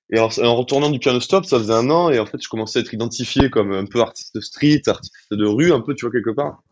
[0.10, 2.80] Et en, retournant du piano stop, ça faisait un an, et en fait, je commençais
[2.80, 6.12] à être identifié comme un peu artiste street, artiste de rue, un peu, tu vois,
[6.12, 6.64] quelque part.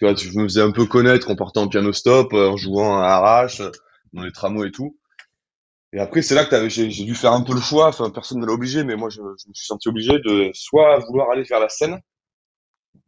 [0.00, 2.98] Parce que je me faisais un peu connaître en partant en piano stop, en jouant
[2.98, 3.62] à arrache,
[4.12, 4.96] dans les tramways et tout.
[5.92, 8.46] Et après, c'est là que j'ai dû faire un peu le choix, enfin, personne ne
[8.46, 11.68] l'a obligé, mais moi, je, me suis senti obligé de soit vouloir aller faire la
[11.68, 12.00] scène,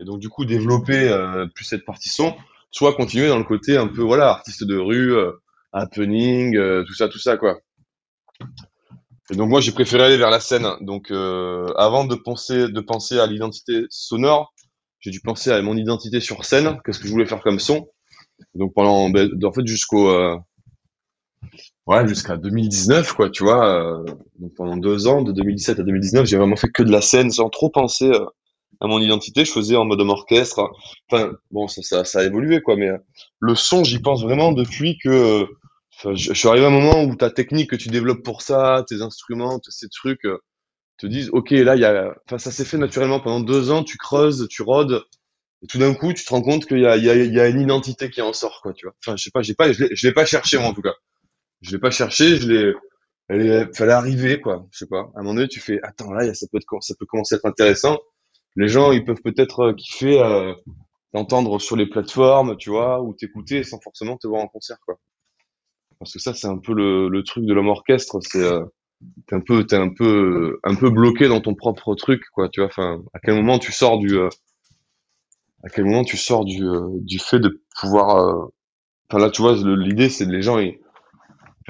[0.01, 2.35] et donc, du coup, développer euh, plus cette partie son,
[2.71, 5.33] soit continuer dans le côté un peu, voilà, artiste de rue, euh,
[5.73, 7.59] happening, euh, tout ça, tout ça, quoi.
[9.31, 10.67] Et donc moi j'ai préféré aller vers la scène.
[10.81, 14.53] Donc euh, avant de penser de penser à l'identité sonore,
[15.01, 17.89] j'ai dû penser à mon identité sur scène, qu'est-ce que je voulais faire comme son.
[18.55, 20.37] Donc pendant ben, en fait jusqu'au euh,
[21.87, 23.67] ouais jusqu'à 2019 quoi, tu vois.
[23.67, 24.05] Euh,
[24.39, 27.31] donc pendant deux ans, de 2017 à 2019, j'ai vraiment fait que de la scène
[27.31, 28.25] sans trop penser euh,
[28.81, 29.45] à mon identité.
[29.45, 30.71] Je faisais en mode orchestre.
[31.11, 32.91] Enfin bon ça ça, ça a évolué quoi, mais
[33.41, 35.47] le son j'y pense vraiment depuis que
[36.13, 39.03] je, suis arrivé à un moment où ta technique que tu développes pour ça, tes
[39.03, 40.39] instruments, ces trucs, euh,
[40.99, 43.83] te disent, ok, là, il y a, enfin, ça s'est fait naturellement pendant deux ans,
[43.85, 45.05] tu creuses, tu rôdes,
[45.63, 47.33] et tout d'un coup, tu te rends compte qu'il y a, il y, a, il
[47.33, 48.95] y a une identité qui en sort, quoi, tu vois.
[49.05, 50.95] Enfin, je sais pas, j'ai pas, je l'ai pas cherché, moi, en tout cas.
[51.63, 52.75] Je l'ai pas cherché, je l'ai,
[53.31, 54.67] il fallait arriver, quoi.
[54.71, 55.11] Je sais pas.
[55.15, 57.39] À un moment donné, tu fais, attends, là, ça peut être, ça peut commencer à
[57.39, 57.99] être intéressant.
[58.57, 60.55] Les gens, ils peuvent peut-être euh, kiffer, euh,
[61.13, 64.99] t'entendre sur les plateformes, tu vois, ou t'écouter sans forcément te voir en concert, quoi
[65.99, 68.65] parce que ça c'est un peu le, truc de l'homme orchestre c'est euh,
[69.27, 69.41] t'es un
[70.75, 73.99] peu bloqué dans ton propre truc quoi tu vois enfin à quel moment tu sors
[73.99, 74.29] du euh,
[75.63, 78.47] à quel moment tu sors du euh, fait de pouvoir euh,
[79.09, 80.59] enfin là tu vois l'idée c'est les gens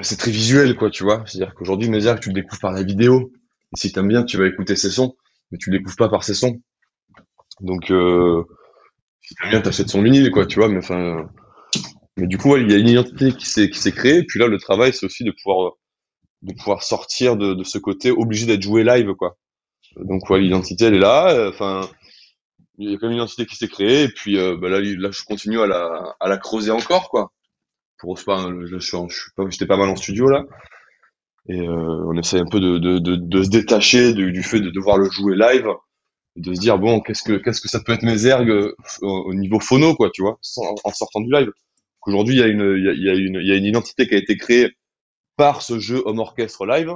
[0.01, 2.71] c'est très visuel quoi tu vois c'est à dire qu'aujourd'hui Méziac tu le découvres par
[2.71, 3.31] la vidéo.
[3.73, 5.15] Et si t'aimes bien tu vas écouter ses sons
[5.51, 6.61] mais tu le découvres pas par ses sons.
[7.61, 11.29] Donc si t'aimes bien t'achètes son vinyle quoi tu vois mais enfin
[12.17, 14.19] mais du coup, il y a une identité qui s'est créée.
[14.19, 15.73] Et puis là, le travail, c'est aussi de pouvoir
[16.41, 19.37] de pouvoir sortir de, de ce côté obligé d'être joué live, quoi.
[19.97, 21.29] Donc ouais, l'identité, elle est là.
[21.31, 21.89] Euh, enfin,
[22.77, 24.03] il y a quand même une identité qui s'est créée.
[24.03, 27.31] Et puis euh, bah là, là, je continue à la à la creuser encore, quoi.
[27.99, 30.45] Pour pas, je suis, je suis pas, j'étais pas mal en studio là.
[31.47, 34.71] Et euh, on essaie un peu de, de, de, se détacher du, du, fait de
[34.71, 35.67] devoir le jouer live,
[36.37, 39.59] de se dire bon, qu'est-ce que qu'est-ce que ça peut être mes ergues au, niveau
[39.59, 40.39] phono, quoi, tu vois,
[40.83, 41.51] en sortant du live.
[42.05, 44.71] Aujourd'hui, il y a une, identité qui a été créée
[45.37, 46.91] par ce jeu homme orchestre live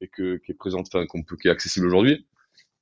[0.00, 2.26] et qui est accessible aujourd'hui.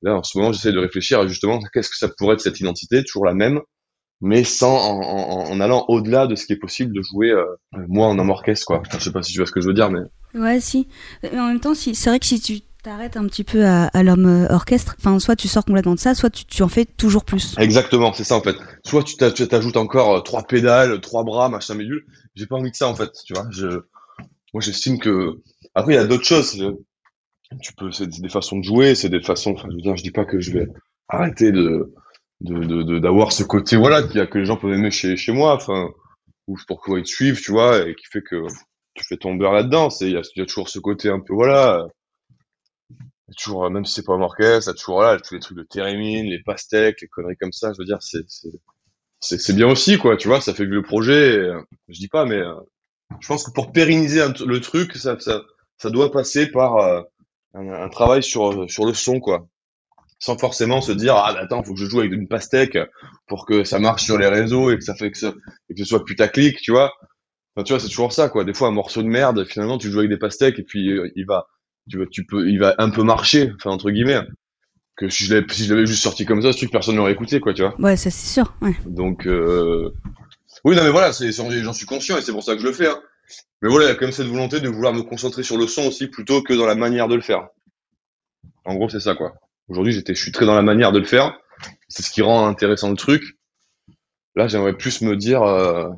[0.02, 2.60] Là, en ce moment, j'essaie de réfléchir à justement qu'est-ce que ça pourrait être cette
[2.60, 3.60] identité, toujours la même,
[4.20, 7.44] mais sans en, allant au-delà de ce qui est possible de jouer euh,
[7.88, 8.80] moi en homme orchestre, quoi.
[8.80, 10.00] Enfin, je sais pas si tu vois ce que je veux dire, mais.
[10.38, 10.88] Ouais, si.
[11.22, 14.02] Mais en même temps, c'est vrai que si tu t'arrêtes un petit peu à, à
[14.02, 14.94] l'homme euh, orchestre.
[14.98, 17.56] Enfin, soit tu sors complètement de ça, soit tu, en fais toujours plus.
[17.58, 18.56] Exactement, c'est ça en fait.
[18.84, 22.04] Soit tu t'ajoutes encore euh, trois pédales, trois bras, machin bidule.
[22.34, 23.48] J'ai pas envie de ça en fait, tu vois.
[24.52, 25.40] Moi, j'estime que
[25.74, 26.62] après il y a d'autres choses.
[27.62, 29.52] Tu peux, c'est des façons de jouer, c'est des façons.
[29.52, 30.68] Enfin, je veux dire, je dis pas que je vais
[31.08, 31.90] arrêter de
[32.42, 35.54] d'avoir ce côté voilà qui a que les gens peuvent aimer chez chez moi.
[35.54, 35.88] Enfin,
[36.48, 38.44] ou pour qu'ils te suivent, tu vois, et qui fait que
[38.92, 39.88] tu fais ton beurre là-dedans.
[39.88, 41.86] C'est il y y a toujours ce côté un peu voilà
[43.32, 46.42] toujours, même si c'est pas orchestre, a toujours là, tous les trucs de Térémine, les
[46.42, 48.24] pastèques, les conneries comme ça, je veux dire, c'est,
[49.20, 52.26] c'est, c'est bien aussi, quoi, tu vois, ça fait le projet, euh, je dis pas,
[52.26, 52.54] mais euh,
[53.20, 55.42] je pense que pour pérenniser le truc, ça, ça,
[55.78, 57.02] ça doit passer par euh,
[57.54, 59.48] un, travail sur, sur le son, quoi.
[60.18, 62.78] Sans forcément se dire, ah, bah, attends, faut que je joue avec une pastèque
[63.26, 65.34] pour que ça marche sur les réseaux et que ça fait que, ça,
[65.68, 66.92] et que ce soit putaclic, tu vois.
[67.64, 68.44] Tu vois, c'est toujours ça, quoi.
[68.44, 71.26] Des fois, un morceau de merde, finalement, tu joues avec des pastèques et puis il
[71.26, 71.46] va,
[71.88, 74.20] tu vois, tu peux, il va un peu marcher, enfin entre guillemets.
[74.96, 77.12] Que si je l'avais, si je l'avais juste sorti comme ça, ce truc, personne l'aurait
[77.12, 77.74] écouté, quoi, tu vois.
[77.80, 78.54] Ouais, ça c'est sûr.
[78.62, 78.76] Ouais.
[78.86, 79.90] Donc, euh...
[80.64, 82.72] oui, non, mais voilà, c'est, j'en suis conscient et c'est pour ça que je le
[82.72, 82.86] fais.
[82.86, 83.00] Hein.
[83.60, 85.66] Mais voilà, il y a quand même cette volonté de vouloir me concentrer sur le
[85.66, 87.48] son aussi plutôt que dans la manière de le faire.
[88.64, 89.34] En gros, c'est ça, quoi.
[89.68, 91.36] Aujourd'hui, j'étais, je suis très dans la manière de le faire.
[91.88, 93.36] C'est ce qui rend intéressant le truc.
[94.36, 95.88] Là, j'aimerais plus me dire, euh,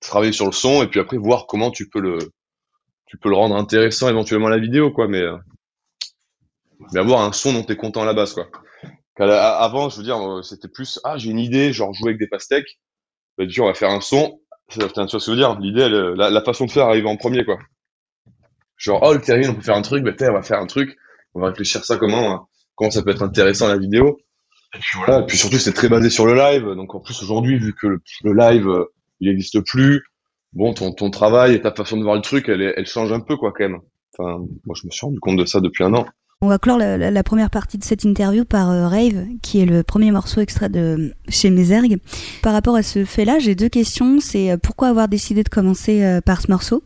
[0.00, 2.18] travailler sur le son et puis après voir comment tu peux le,
[3.06, 5.08] tu peux le rendre intéressant éventuellement la vidéo, quoi.
[5.08, 5.36] Mais, euh,
[6.92, 8.48] mais avoir un son dont tu es content à la base, quoi.
[9.18, 12.28] avant, je veux dire, euh, c'était plus, ah, j'ai une idée, genre jouer avec des
[12.28, 12.78] pastèques.
[13.38, 14.40] Bah, tu on va faire un son.
[14.68, 15.58] Putain, tu vois ce que je veux dire?
[15.60, 17.58] L'idée, la, la, façon de faire arrive en premier, quoi.
[18.76, 20.96] Genre, oh, le terrible, on peut faire un truc, bah, on va faire un truc.
[21.34, 24.18] On va réfléchir ça comment, comment ça peut être intéressant la vidéo.
[24.74, 27.22] Et puis voilà, et puis surtout c'est très basé sur le live, donc en plus
[27.22, 28.84] aujourd'hui vu que le, live euh,
[29.20, 30.02] il n'existe plus,
[30.54, 33.20] bon ton, ton travail et ta façon de voir le truc elle, elle change un
[33.20, 33.80] peu quoi quand même.
[34.16, 36.06] Enfin moi je me suis rendu compte de ça depuis un an.
[36.40, 39.82] On va clore la, première partie de cette interview par euh, Rave, qui est le
[39.82, 41.98] premier morceau extrait de chez Mézergue.
[42.42, 44.20] Par rapport à ce fait-là, j'ai deux questions.
[44.20, 46.82] C'est euh, pourquoi avoir décidé de commencer par ce morceau?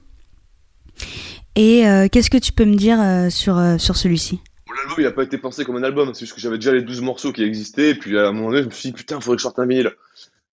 [1.57, 3.01] Et qu'est-ce que tu peux me dire
[3.33, 4.41] sur, sur celui-ci?
[4.79, 6.83] L'album, il a pas été pensé comme un album, c'est juste que j'avais déjà les
[6.83, 9.17] 12 morceaux qui existaient, et puis à un moment donné, je me suis dit, putain,
[9.17, 9.91] il faudrait que je sorte un vinyle.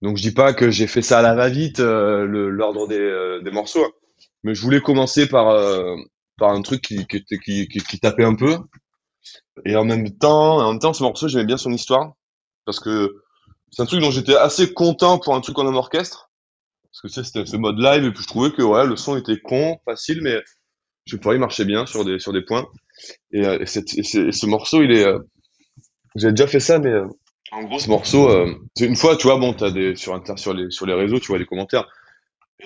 [0.01, 3.41] Donc je dis pas que j'ai fait ça à la va-vite, euh, l'ordre des, euh,
[3.41, 3.85] des, morceaux,
[4.43, 5.95] mais je voulais commencer par, euh,
[6.37, 8.57] par un truc qui, qui, qui, qui, tapait un peu.
[9.65, 12.13] Et en même temps, en même temps, ce morceau, j'aimais bien son histoire,
[12.65, 13.23] parce que
[13.71, 16.29] c'est un truc dont j'étais assez content pour un truc en orchestre,
[16.83, 18.95] parce que tu sais, c'était ce mode live, et puis je trouvais que ouais, le
[18.95, 20.41] son était con, facile, mais
[21.05, 22.67] je pourrais il marchait bien sur des, sur des points.
[23.31, 25.05] Et, euh, ce morceau, il est.
[25.05, 25.19] Euh,
[26.15, 27.07] J'ai déjà fait ça, mais euh,
[27.55, 28.29] en gros, ce morceau,
[28.79, 31.45] une fois, tu vois, bon, des, sur, sur, les, sur les réseaux, tu vois les
[31.45, 31.87] commentaires.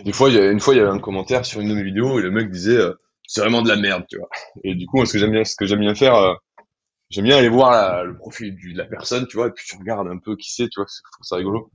[0.04, 1.84] des fois, y a, une fois, il y avait un commentaire sur une de mes
[1.84, 2.80] vidéos et le mec disait
[3.28, 4.30] c'est vraiment de la merde, tu vois.
[4.63, 6.38] Et du coup, ce que j'aime bien, ce que j'aime bien faire,
[7.10, 10.08] j'aime bien aller voir le profil de la personne, tu vois, et puis tu regardes
[10.08, 11.71] un peu qui c'est, tu vois, je trouve ça rigolo.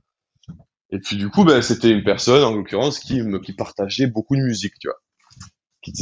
[0.91, 4.35] Et puis du coup, ben, c'était une personne, en l'occurrence, qui, me, qui partageait beaucoup
[4.35, 4.97] de musique, tu vois.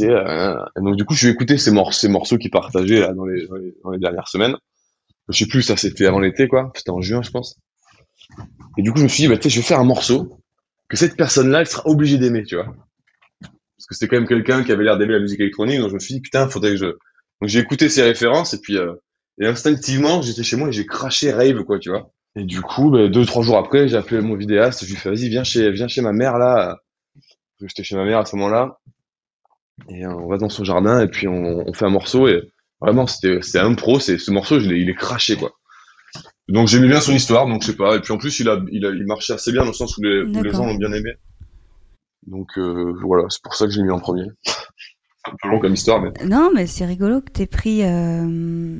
[0.02, 3.14] Euh, et donc du coup, je vais écouter ces, morceaux, ces morceaux qui partageaient là,
[3.14, 3.48] dans, les,
[3.84, 4.56] dans, les, dernières semaines.
[5.30, 6.72] Je sais plus, ça c'était avant l'été, quoi.
[6.76, 7.60] C'était en juin, je pense.
[8.78, 10.40] Et du coup, je me suis dit, bah, je vais faire un morceau
[10.90, 12.76] que cette personne-là, elle sera obligée d'aimer, tu vois.
[13.42, 15.96] Parce que c'était quand même quelqu'un qui avait l'air d'aimer la musique électronique, donc je
[15.96, 16.86] me suis dit, putain, faudrait que je...
[16.86, 18.94] Donc j'ai écouté ses références, et puis, euh,
[19.40, 22.12] et instinctivement, j'étais chez moi et j'ai craché Rave, quoi, tu vois.
[22.36, 24.98] Et du coup, bah, deux, trois jours après, j'ai appelé mon vidéaste, je lui ai
[24.98, 26.80] fait, vas-y, viens chez, viens chez ma mère, là.
[27.62, 28.80] J'étais chez ma mère à ce moment-là.
[29.90, 32.53] Et on va dans son jardin et puis on fait un morceau et
[32.84, 35.52] vraiment c'était c'est un pro, c'est ce morceau je il est craché quoi.
[36.50, 37.96] Donc j'aimais bien son histoire, donc je sais pas.
[37.96, 39.98] Et puis en plus il a il, a, il marchait assez bien dans le sens
[39.98, 41.14] où les, où les gens l'ont bien aimé.
[42.28, 44.28] Donc euh, voilà, c'est pour ça que j'ai mis en premier.
[45.26, 46.12] un peu long comme histoire, mais.
[46.26, 48.78] Non, mais c'est rigolo que t'aies pris euh,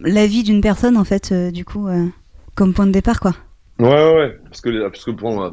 [0.00, 2.06] la vie d'une personne en fait, euh, du coup, euh,
[2.54, 3.34] comme point de départ quoi.
[3.78, 4.38] Ouais, ouais, ouais.
[4.44, 5.52] Parce que, parce que pour moi,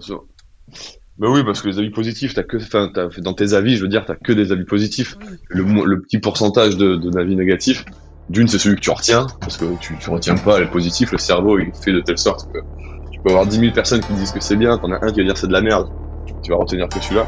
[1.17, 3.88] bah oui, parce que les avis positifs, t'as que, enfin, dans tes avis, je veux
[3.88, 5.15] dire, t'as que des avis positifs.
[5.49, 7.86] Le, le petit pourcentage de, d'avis négatifs,
[8.30, 11.17] d'une, c'est celui que tu retiens, parce que tu, tu retiens pas les positifs, le
[11.17, 12.60] cerveau, il fait de telle sorte que
[13.12, 15.19] tu peux avoir 10 000 personnes qui disent que c'est bien, t'en as un qui
[15.19, 15.88] va dire c'est de la merde,
[16.43, 17.25] tu vas retenir que celui-là.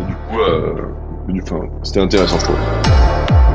[0.00, 0.94] Et du coup, euh,
[1.42, 3.49] enfin, c'était intéressant, je trouve.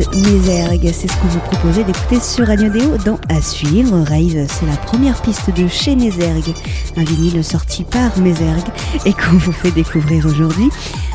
[0.00, 0.92] De.
[0.92, 3.96] C'est ce qu'on vous proposait d'écouter sur Radio dans À suivre.
[3.98, 6.54] Rave, c'est la première piste de chez Mézergue,
[6.96, 8.68] un vinyle sorti par Mézergue
[9.04, 10.70] et qu'on vous fait découvrir aujourd'hui.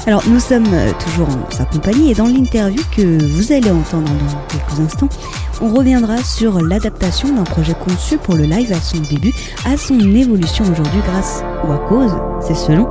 [0.07, 0.69] Alors, nous sommes
[1.05, 5.09] toujours en sa compagnie et dans l'interview que vous allez entendre dans quelques instants,
[5.61, 9.33] on reviendra sur l'adaptation d'un projet conçu pour le live à son début,
[9.65, 12.89] à son évolution aujourd'hui grâce ou à cause, c'est selon,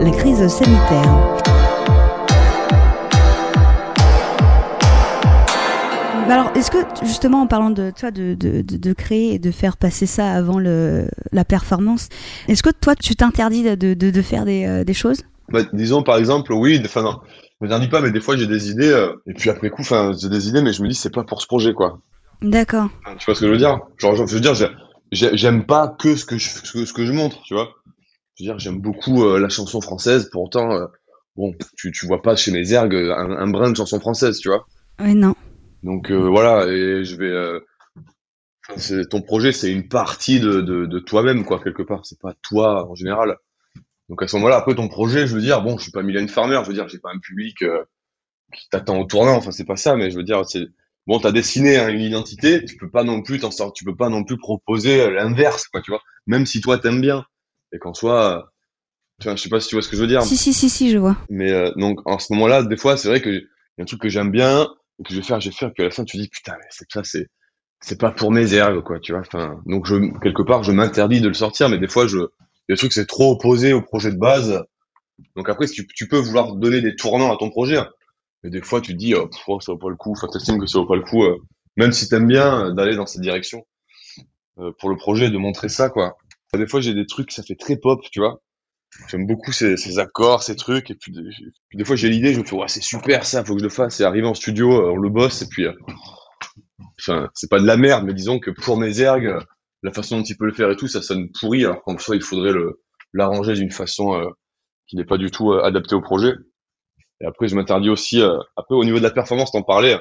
[0.00, 1.61] la crise sanitaire.
[6.28, 9.50] Bah alors, est-ce que justement en parlant de toi de, de, de, créer et de
[9.50, 12.08] faire passer ça avant le, la performance,
[12.46, 15.22] est-ce que toi tu t'interdis de, de, faire des, euh, des choses?
[15.48, 17.18] Bah, Disons par exemple, oui, enfin non,
[17.60, 20.12] je m'interdis pas, mais des fois j'ai des idées euh, et puis après coup, enfin
[20.16, 21.98] j'ai des idées, mais je me dis c'est pas pour ce projet quoi.
[22.40, 22.88] D'accord.
[23.18, 23.80] Tu vois ce que je veux dire?
[23.98, 24.54] Genre, je veux dire,
[25.10, 27.70] j'aime pas que ce que je ce que je montre, tu vois?
[28.36, 30.70] Je veux dire, j'aime beaucoup euh, la chanson française, pour autant,
[31.36, 34.48] bon, tu, tu vois pas chez mes ergues un, un brin de chanson française, tu
[34.48, 34.66] vois?
[35.00, 35.34] Oui, non.
[35.82, 37.30] Donc euh, voilà, et je vais.
[37.30, 37.60] Euh,
[38.76, 42.06] c'est ton projet, c'est une partie de, de, de toi-même, quoi, quelque part.
[42.06, 43.36] C'est pas toi en général.
[44.08, 46.28] Donc à ce moment-là, après ton projet, je veux dire, bon, je suis pas Mylène
[46.28, 47.82] Farmer, je veux dire, j'ai pas un public euh,
[48.54, 49.34] qui t'attend au tournant.
[49.34, 50.66] Enfin, c'est pas ça, mais je veux dire, c'est
[51.06, 53.96] bon, t'as dessiné hein, une identité, tu peux pas non plus t'en sortir, tu peux
[53.96, 56.02] pas non plus proposer l'inverse, quoi, tu vois.
[56.26, 57.24] Même si toi t'aimes bien
[57.72, 58.52] et qu'en soit,
[59.20, 60.22] tu vois, je sais pas si tu vois ce que je veux dire.
[60.22, 61.16] Si si si si, je vois.
[61.28, 64.08] Mais donc en ce moment-là, des fois, c'est vrai que y a un truc que
[64.08, 64.68] j'aime bien,
[65.02, 66.66] que je vais faire, je vais faire, puis à la fin tu dis putain, mais
[66.70, 67.28] c'est ça, c'est
[67.80, 69.22] c'est pas pour mes ergues quoi, tu vois.
[69.22, 72.18] Enfin, donc je quelque part je m'interdis de le sortir, mais des fois je
[72.68, 74.62] des trucs c'est trop opposé au projet de base.
[75.36, 77.90] Donc après tu, tu peux vouloir donner des tournants à ton projet, hein.
[78.42, 80.58] mais des fois tu te dis oh, oh, ça vaut pas le coup, enfin t'estimes
[80.58, 81.38] que ça vaut pas le coup, euh,
[81.76, 83.66] même si t'aimes bien euh, d'aller dans cette direction
[84.58, 86.16] euh, pour le projet, de montrer ça quoi.
[86.54, 88.40] Des fois j'ai des trucs ça fait très pop, tu vois.
[89.08, 90.90] J'aime beaucoup ces, ces, accords, ces trucs.
[90.90, 91.12] Et puis,
[91.74, 93.70] des fois, j'ai l'idée, je me fais, ouais, c'est super ça, faut que je le
[93.70, 94.00] fasse.
[94.00, 95.42] Et arriver en studio, euh, on le bosse.
[95.42, 95.72] Et puis, euh,
[97.00, 99.38] enfin, c'est pas de la merde, mais disons que pour mes ergues,
[99.82, 101.64] la façon dont il peut le faire et tout, ça sonne pourri.
[101.64, 102.80] Alors qu'en soit, il faudrait le
[103.14, 104.30] l'arranger d'une façon euh,
[104.86, 106.32] qui n'est pas du tout adaptée au projet.
[107.20, 108.20] Et après, je m'interdis aussi.
[108.56, 109.98] après, au niveau de la performance, t'en parlais.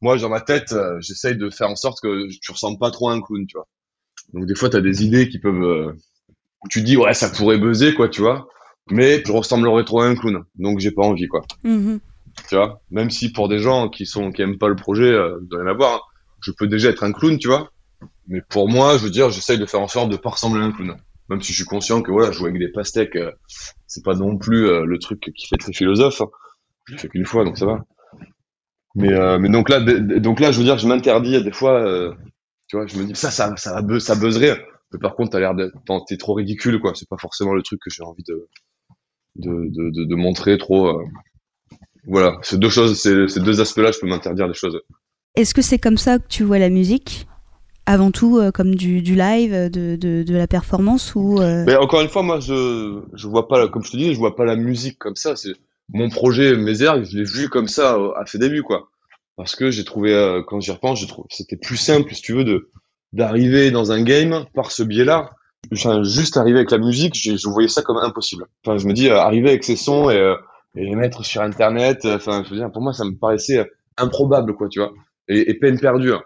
[0.00, 3.12] Moi, dans ma tête, j'essaye de faire en sorte que tu ressembles pas trop à
[3.12, 3.68] un clown, tu vois.
[4.32, 5.94] Donc, des fois, t'as des idées qui peuvent
[6.68, 8.48] tu dis ouais ça pourrait buzzer quoi tu vois.
[8.90, 11.42] Mais je ressemblerais trop à un clown donc j'ai pas envie quoi.
[11.64, 11.98] Mm-hmm.
[12.48, 15.38] tu vois même si pour des gens qui sont qui aiment pas le projet euh,
[15.40, 16.00] de rien à voir hein,
[16.40, 17.70] je peux déjà être un clown tu vois.
[18.28, 20.66] Mais pour moi je veux dire j'essaye de faire en sorte de pas ressembler à
[20.66, 20.96] un clown.
[21.28, 23.32] Même si je suis conscient que voilà jouer avec des pastèques euh,
[23.86, 26.28] c'est pas non plus euh, le truc qui fait très philosophe hein.
[26.86, 27.84] je fais qu'une fois donc ça va.
[28.94, 31.84] Mais euh, mais donc là donc là je veux dire je m'interdis des fois
[32.68, 35.40] tu vois je me dis ça ça ça va ça buzzerait mais par contre, t'as
[35.40, 35.76] l'air d'être,
[36.06, 36.92] t'es trop ridicule, quoi.
[36.94, 38.48] C'est pas forcément le truc que j'ai envie de,
[39.36, 40.88] de, de, de, montrer trop.
[40.88, 41.04] Euh.
[42.06, 44.80] Voilà, ces deux choses, ces, ces deux aspects-là, je peux m'interdire des choses.
[45.34, 47.26] Est-ce que c'est comme ça que tu vois la musique?
[47.88, 51.64] Avant tout euh, comme du, du live, de, de, de, la performance ou euh?
[51.66, 54.34] Mais encore une fois, moi je je vois pas, comme je te dis, je vois
[54.34, 55.36] pas la musique comme ça.
[55.36, 55.52] C'est
[55.92, 58.88] mon projet, mes airs, je l'ai vu comme ça à ses débuts, quoi.
[59.36, 62.42] Parce que j'ai trouvé, quand j'y repense, j'ai trouvé c'était plus simple, si tu veux,
[62.42, 62.70] de
[63.12, 65.30] d'arriver dans un game par ce biais-là.
[66.02, 68.46] juste arriver avec la musique, je, voyais ça comme impossible.
[68.64, 70.36] Enfin, je me dis, euh, arriver avec ces sons et, euh,
[70.74, 74.92] les mettre sur Internet, euh, enfin, pour moi, ça me paraissait improbable, quoi, tu vois,
[75.28, 76.12] et, peine perdue.
[76.12, 76.22] Hein.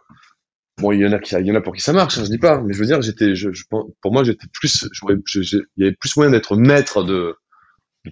[0.78, 2.72] Bon, il y en a qui, pour qui ça marche, hein, je dis pas, mais
[2.72, 3.32] je veux dire, j'étais,
[3.68, 7.36] pour moi, j'étais plus, il y avait plus moyen d'être maître de,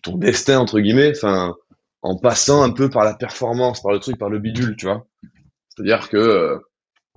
[0.02, 1.14] ton destin entre guillemets,
[2.02, 5.06] en passant un peu par la performance, par le truc, par le bidule, tu vois.
[5.70, 6.60] C'est-à-dire que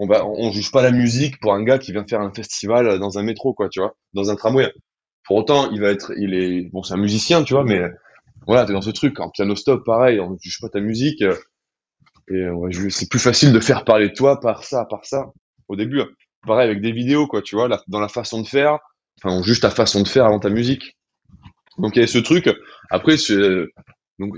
[0.02, 2.98] on va, on juge pas la musique pour un gars qui vient faire un festival
[2.98, 4.74] dans un métro, quoi, tu vois, dans un tramway.
[5.26, 7.82] Pour autant, il va être, il est, bon, c'est un musicien, tu vois, mais
[8.48, 9.20] voilà, t'es dans ce truc.
[9.20, 11.22] En piano stop, pareil, on juge pas ta musique.
[11.22, 12.48] Et
[12.90, 15.28] c'est plus facile de faire parler de toi par ça, par ça,
[15.68, 16.02] au début.
[16.48, 18.80] Pareil avec des vidéos, quoi, tu vois, dans la façon de faire.
[19.24, 20.98] Enfin, on juge ta façon de faire avant ta musique.
[21.78, 22.50] Donc il y a ce truc.
[22.90, 23.18] Après,
[24.18, 24.34] donc,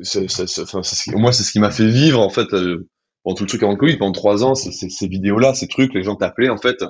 [1.13, 2.89] moi, c'est ce qui m'a fait vivre en fait euh,
[3.23, 6.03] pendant tout le truc avant le Covid, pendant trois ans, ces vidéos-là, ces trucs, les
[6.03, 6.83] gens t'appelaient en fait.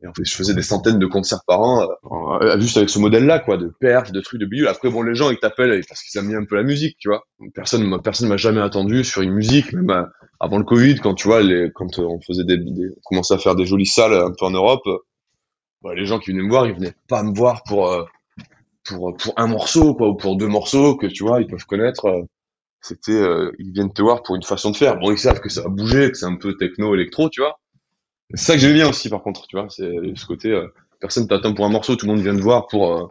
[0.00, 3.00] Et en fait, je faisais des centaines de concerts par an, euh, juste avec ce
[3.00, 4.68] modèle-là, quoi, de perf, de trucs, de bidule.
[4.68, 7.24] Après, bon, les gens, ils t'appellent parce qu'ils aiment un peu la musique, tu vois.
[7.52, 10.04] Personne, personne m'a jamais attendu sur une musique, même euh,
[10.38, 13.34] avant le Covid, quand tu vois, les, quand euh, on faisait des, des, on commençait
[13.34, 14.86] à faire des jolies salles un peu en Europe,
[15.82, 17.92] bah, les gens qui venaient me voir, ils venaient pas me voir pour,
[18.84, 22.24] pour, pour un morceau, quoi, ou pour deux morceaux que, tu vois, ils peuvent connaître
[22.80, 24.98] c'était euh, ils viennent te voir pour une façon de faire.
[24.98, 27.58] Bon, ils savent que ça va bouger, que c'est un peu techno, électro, tu vois.
[28.34, 29.68] C'est ça que j'aime bien aussi, par contre, tu vois.
[29.70, 30.68] C'est ce côté, euh,
[31.00, 33.06] personne t'attend pour un morceau, tout le monde vient te voir pour euh,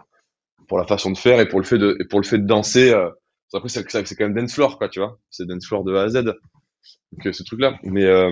[0.68, 2.46] pour la façon de faire et pour le fait de et pour le fait de
[2.48, 2.92] danser.
[3.54, 5.20] après, c'est c'est quand même dance floor, quoi, tu vois.
[5.32, 6.24] C'est dance floor de A à Z.
[7.22, 7.78] que ce truc-là.
[7.84, 8.32] Mais, euh,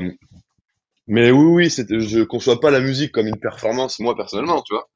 [1.08, 4.90] mais oui, oui, je conçois pas la musique comme une performance, moi, personnellement, tu vois.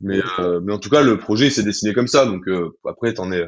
[0.00, 2.26] Mais, euh, mais en tout cas, le projet s'est dessiné comme ça.
[2.26, 3.46] Donc euh, après, t'en es,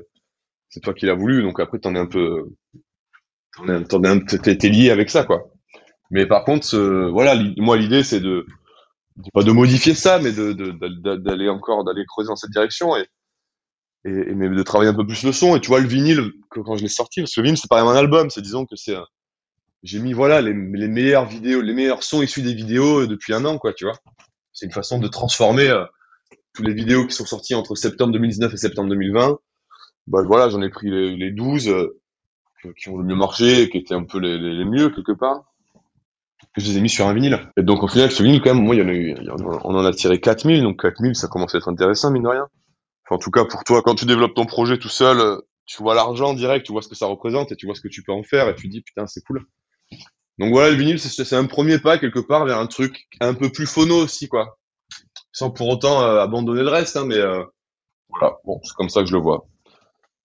[0.68, 1.42] c'est toi qui l'as voulu.
[1.42, 2.48] Donc après, t'en es un peu,
[3.56, 5.50] t'en es, t'en es, t'es lié avec ça, quoi.
[6.10, 6.76] Mais par contre,
[7.10, 8.46] voilà, moi, l'idée, c'est de,
[9.34, 10.52] pas de modifier ça, mais de,
[11.16, 13.06] d'aller encore, d'aller creuser dans cette direction et,
[14.04, 15.56] et, mais de travailler un peu plus le son.
[15.56, 17.82] Et tu vois, le vinyle, quand je l'ai sorti, parce que le vinyle, c'est pas
[17.82, 18.96] un album, c'est disons que c'est,
[19.82, 23.44] j'ai mis voilà les, les meilleures vidéos, les meilleurs sons issus des vidéos depuis un
[23.44, 23.98] an, quoi, tu vois.
[24.52, 25.72] C'est une façon de transformer
[26.54, 29.38] tous les vidéos qui sont sorties entre septembre 2019 et septembre 2020,
[30.08, 31.98] bah voilà, j'en ai pris les, les 12 euh,
[32.76, 35.44] qui ont le mieux marché, qui étaient un peu les, mieux quelque part.
[36.56, 37.38] Je les ai mis sur un vinyle.
[37.56, 39.14] Et donc au final, ce vinyle, quand même, moi, il y en a eu,
[39.64, 42.46] on en a tiré 4000, donc 4000, ça commence à être intéressant, mine de rien.
[43.04, 45.94] Enfin, en tout cas, pour toi, quand tu développes ton projet tout seul, tu vois
[45.94, 48.12] l'argent direct, tu vois ce que ça représente et tu vois ce que tu peux
[48.12, 49.46] en faire et tu dis, putain, c'est cool.
[50.38, 53.50] Donc voilà, le vinyle, c'est un premier pas quelque part vers un truc un peu
[53.50, 54.58] plus phono aussi, quoi
[55.32, 56.96] sans pour autant euh, abandonner le reste.
[56.96, 57.44] Hein, mais euh,
[58.08, 59.46] voilà, bon, c'est comme ça que je le vois.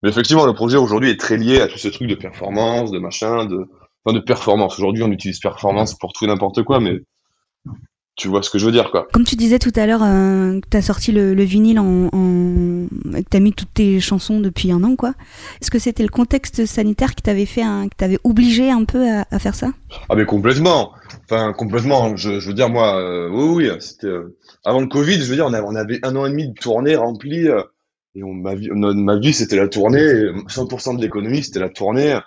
[0.04, 3.00] Mais effectivement, le projet aujourd'hui est très lié à tout ce truc de performance, de
[3.00, 3.66] machin, de,
[4.04, 4.78] enfin, de performance.
[4.78, 7.00] Aujourd'hui, on utilise performance pour tout et n'importe quoi, mais
[8.16, 9.08] tu vois ce que je veux dire, quoi.
[9.14, 12.88] Comme tu disais tout à l'heure, euh, que tu as sorti le, vinyle en, en...
[13.14, 15.14] que tu as mis toutes tes chansons depuis un an, quoi.
[15.62, 17.86] Est-ce que c'était le contexte sanitaire qui t'avait fait, un...
[17.86, 19.70] qui t'avait obligé un peu à, à, faire ça?
[20.10, 20.92] Ah, mais complètement.
[21.24, 22.18] Enfin, complètement.
[22.18, 25.16] Je, je veux dire, moi, euh, oui, oui, c'était euh, avant le Covid.
[25.16, 27.48] Je veux dire, on avait, on avait un an et demi de tournée remplie.
[28.16, 30.06] Et on, ma vie, ma vie, c'était la tournée.
[30.48, 32.20] 100% de l'économie, c'était la tournée.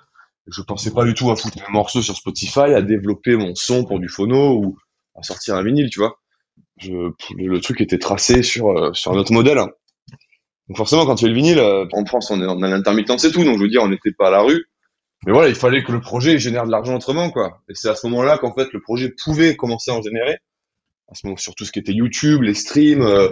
[0.49, 3.85] Je pensais pas du tout à foutre mes morceaux sur Spotify, à développer mon son
[3.85, 4.79] pour du phono ou
[5.17, 6.19] à sortir un vinyle, tu vois.
[6.79, 9.59] Je, le truc était tracé sur, euh, sur un autre modèle.
[10.69, 13.25] Donc forcément, quand tu fais le vinyle, euh, en France, on, est, on a l'intermittence
[13.25, 14.67] et tout, donc je veux dire, on n'était pas à la rue.
[15.25, 17.63] Mais voilà, il fallait que le projet génère de l'argent autrement, quoi.
[17.69, 20.39] Et c'est à ce moment-là qu'en fait, le projet pouvait commencer à en générer.
[21.09, 23.29] À ce moment, sur tout ce qui était YouTube, les streams, euh,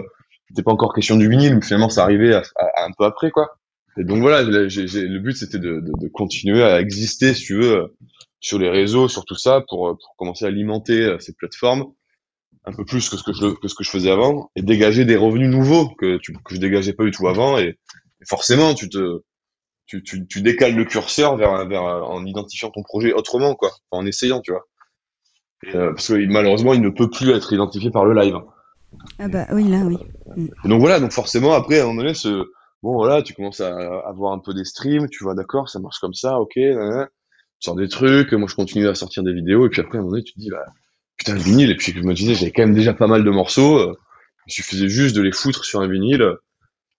[0.49, 2.43] c'était pas encore question du vinyle, mais finalement, ça arrivait à,
[2.77, 3.57] un peu après, quoi.
[3.97, 7.95] Et donc voilà, le but, c'était de, de, de, continuer à exister, si tu veux,
[8.39, 11.85] sur les réseaux, sur tout ça, pour, pour commencer à alimenter euh, ces plateformes
[12.65, 15.05] un peu plus que ce que je, que ce que je faisais avant et dégager
[15.05, 17.77] des revenus nouveaux que, tu, que je dégageais pas du tout avant et,
[18.27, 19.21] forcément tu te
[19.85, 23.69] tu, tu, tu, décales le curseur vers, vers en identifiant ton projet autrement quoi.
[23.91, 24.65] En essayant tu vois.
[25.75, 28.39] Euh, parce que malheureusement il ne peut plus être identifié par le live
[29.19, 29.97] ah bah oui là oui
[30.37, 32.45] et donc voilà donc forcément après à un moment donné ce
[32.83, 33.75] bon voilà tu commences à
[34.07, 36.57] avoir un peu des streams tu vois d'accord ça marche comme ça ok
[37.59, 40.01] tu sors des trucs, moi je continue à sortir des vidéos, et puis après à
[40.01, 40.65] un moment donné tu te dis bah
[41.17, 43.29] putain le vinyle, et puis je me disais j'avais quand même déjà pas mal de
[43.29, 43.93] morceaux, euh,
[44.47, 46.35] il suffisait juste de les foutre sur un vinyle.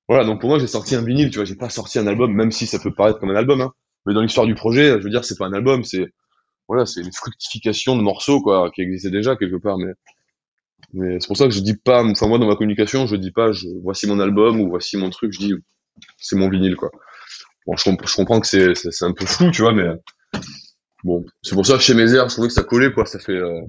[0.08, 2.32] Voilà, donc pour moi j'ai sorti un vinyle, tu vois, j'ai pas sorti un album,
[2.32, 3.72] même si ça peut paraître comme un album, hein.
[4.06, 6.06] Mais dans l'histoire du projet, je veux dire, c'est pas un album, c'est
[6.68, 9.92] voilà, c'est une fructification de morceaux quoi, qui existait déjà quelque part, mais
[10.92, 13.32] mais c'est pour ça que je dis pas, enfin moi dans ma communication, je dis
[13.32, 15.54] pas, je, voici mon album ou voici mon truc, je dis
[16.18, 16.90] c'est mon vinyle quoi.
[17.66, 17.82] Bon, je,
[18.14, 19.88] comprends que c'est un peu flou, tu vois, mais
[21.06, 23.06] Bon, c'est pour ça que chez Mézère, je trouvais que ça collait, quoi.
[23.06, 23.60] Ça fait, euh...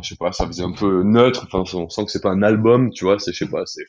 [0.00, 1.48] je sais pas, ça faisait un peu neutre.
[1.52, 3.18] Enfin, on sent que c'est pas un album, tu vois.
[3.18, 3.84] C'est, je sais pas, c'est,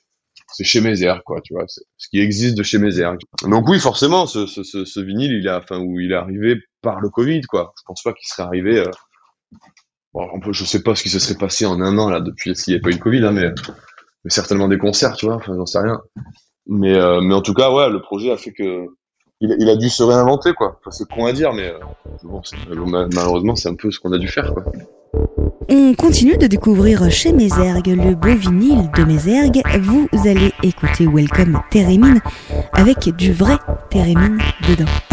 [0.51, 1.41] c'est chez Mézère, quoi.
[1.41, 3.15] Tu vois, ce qui existe de chez Mézère.
[3.43, 7.09] Donc oui, forcément, ce, ce, vinyle, il a, enfin, où il est arrivé par le
[7.09, 7.73] Covid, quoi.
[7.77, 8.79] Je pense pas qu'il serait arrivé.
[8.79, 8.91] Euh...
[10.13, 12.73] Bon, je sais pas ce qui se serait passé en un an là depuis s'il
[12.73, 13.49] n'y avait pas eu Covid, hein, mais,
[14.27, 15.35] certainement des concerts, tu vois.
[15.35, 15.99] Enfin, j'en sais rien.
[16.67, 18.87] Mais, euh, mais en tout cas, ouais, le projet a fait que
[19.41, 20.79] il, a dû se réinventer, quoi.
[20.91, 21.79] C'est con à dire, mais euh,
[22.23, 22.41] bon,
[23.13, 24.63] malheureusement, c'est un peu ce qu'on a dû faire, quoi.
[25.69, 29.61] On continue de découvrir chez Mézergue le beau vinyle de Mézergue.
[29.79, 32.21] Vous allez écouter Welcome Térémine
[32.73, 33.57] avec du vrai
[33.89, 35.12] Térémine dedans.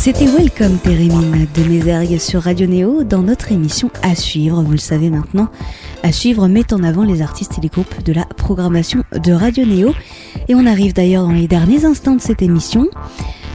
[0.00, 4.62] C'était Welcome Térémine de Mézergue sur Radio Néo dans notre émission À suivre.
[4.62, 5.50] Vous le savez maintenant,
[6.02, 9.66] À suivre met en avant les artistes et les groupes de la programmation de Radio
[9.66, 9.92] Néo.
[10.48, 12.88] Et on arrive d'ailleurs dans les derniers instants de cette émission.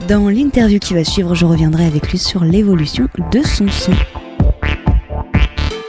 [0.08, 3.94] Dans l'interview qui va suivre, je reviendrai avec lui sur l'évolution de son son.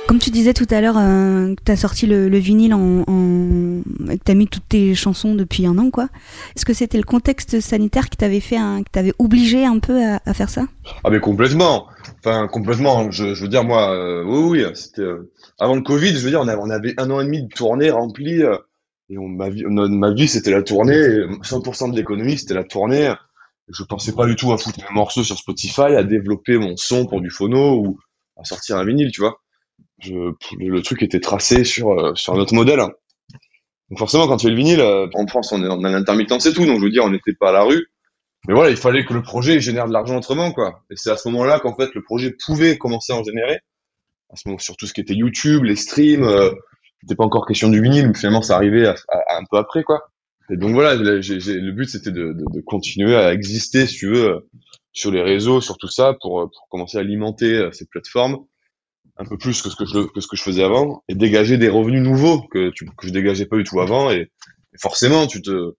[0.07, 4.25] Comme tu disais tout à l'heure, euh, tu as sorti le, vinyle en, en que
[4.25, 6.09] tu as mis toutes tes chansons depuis un an, quoi.
[6.55, 10.01] Est-ce que c'était le contexte sanitaire qui t'avait fait, un, qui t'avait obligé un peu
[10.25, 10.67] à, faire ça?
[11.03, 11.89] Ah mais complètement.
[12.21, 13.11] Enfin complètement.
[13.11, 16.15] Je, veux dire moi, euh, oui oui, c'était euh, avant le Covid.
[16.15, 18.43] Je veux dire, on avait, un an et demi de tournée remplie
[19.11, 19.49] et on, ma
[20.13, 21.01] vie, c'était la tournée.
[21.43, 23.13] 100% de l'économie c'était la tournée.
[23.69, 27.07] Je pensais pas du tout à foutre mes morceaux sur Spotify, à développer mon son
[27.07, 27.99] pour du phono ou
[28.37, 29.41] à sortir un vinyle, tu vois
[29.99, 32.79] je, le truc était tracé sur, euh, sur un autre modèle.
[32.79, 36.53] Donc forcément, quand tu fais le vinyle, euh, en France, on est en intermittence et
[36.53, 37.87] tout, donc je veux dire, on n'était pas à la rue.
[38.47, 40.83] Mais voilà, il fallait que le projet génère de l'argent autrement, quoi.
[40.91, 43.61] Et c'est à ce moment-là qu'en fait, le projet pouvait commencer à en générer.
[44.31, 46.51] À ce moment, sur tout ce qui était YouTube, les streams, euh,
[47.01, 50.11] c'était pas encore question du vinyle, mais finalement, ça arrivait un peu après, quoi.
[50.51, 54.49] Et donc voilà, le but, c'était de, de, de, continuer à exister, si tu veux,
[54.93, 58.39] sur les réseaux, sur tout ça, pour, pour commencer à alimenter ces plateformes
[59.19, 61.57] un peu plus que ce que je, que ce que je faisais avant et dégager
[61.59, 64.31] des revenus nouveaux que, tu, que je dégageais pas du tout avant et,
[64.79, 65.75] forcément tu te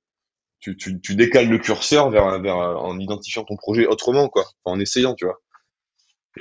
[0.60, 4.44] tu, tu, tu, décales le curseur vers, vers en identifiant ton projet autrement quoi.
[4.66, 5.38] En essayant tu vois.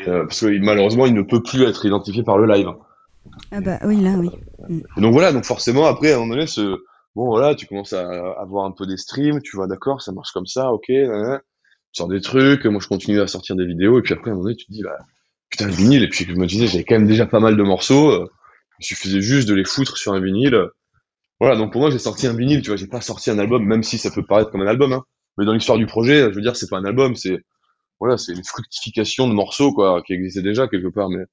[0.09, 2.69] Euh, parce que malheureusement il ne peut plus être identifié par le live.
[3.51, 4.31] Ah bah oui là oui.
[4.97, 6.83] Donc voilà donc forcément après à un moment donné ce
[7.15, 8.09] bon voilà tu commences à
[8.41, 11.41] avoir un peu des streams tu vois d'accord ça marche comme ça ok tu
[11.93, 14.37] sors des trucs moi je continue à sortir des vidéos et puis après à un
[14.37, 14.97] moment donné tu te dis bah
[15.51, 17.63] putain, le vinyle, et puis je me disais, j'avais quand même déjà pas mal de
[17.63, 18.27] morceaux, euh,
[18.81, 20.69] il suffisait juste de les foutre sur un vinyle.
[21.41, 23.65] Voilà, donc pour moi, j'ai sorti un vinyle, tu vois, j'ai pas sorti un album,
[23.65, 25.05] même si ça peut paraître comme un album, hein.
[25.39, 27.39] Mais dans l'histoire du projet, je veux dire, c'est pas un album, c'est,
[28.01, 31.25] voilà, c'est une fructification de morceaux, quoi, qui existaient déjà quelque part, mais,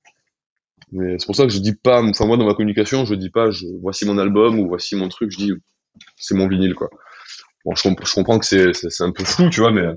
[0.91, 3.30] mais c'est pour ça que je dis pas, enfin, moi, dans ma communication, je dis
[3.30, 5.53] pas, je, voici mon album, ou voici mon truc, je dis,
[6.18, 6.89] c'est mon vinyle, quoi.
[7.66, 9.88] Bon, je, je comprends que c'est, c'est un peu flou, tu vois, mais,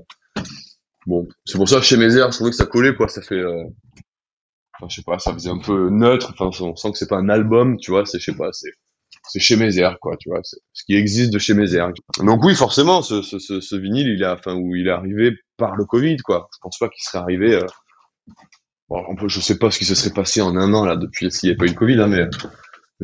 [1.05, 3.35] bon, c'est pour ça que chez Mézère, je trouvais que ça collait, quoi, ça fait,
[3.35, 3.63] euh,
[4.79, 6.33] Enfin, je sais pas, ça faisait un peu neutre.
[6.37, 8.05] Enfin, on sent que c'est pas un album, tu vois.
[8.05, 8.71] C'est, je sais pas, c'est,
[9.27, 10.41] c'est chez Mézère, quoi, tu vois.
[10.43, 11.91] Ce qui existe de chez Mézère.
[12.19, 15.85] Donc oui, forcément, ce, ce, vinyle, il a, enfin, où il est arrivé par le
[15.85, 16.47] Covid, quoi.
[16.53, 17.55] Je pense pas qu'il serait arrivé.
[17.55, 17.65] Euh...
[18.89, 21.47] Bon, je sais pas ce qui se serait passé en un an là depuis s'il
[21.47, 22.25] n'y avait pas eu le Covid, hein, mais,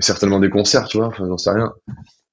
[0.01, 1.07] certainement des concerts, tu vois.
[1.07, 1.73] Enfin, j'en sais rien.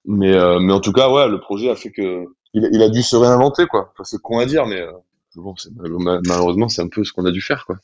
[0.05, 2.89] Mais, euh, mais en tout cas, ouais, le projet a fait que il, il a
[2.89, 3.91] dû se réinventer, quoi.
[3.93, 4.93] Enfin, c'est con à dire, mais euh,
[5.37, 5.55] bon,
[6.27, 7.77] malheureusement, c'est un peu ce qu'on a dû faire, quoi.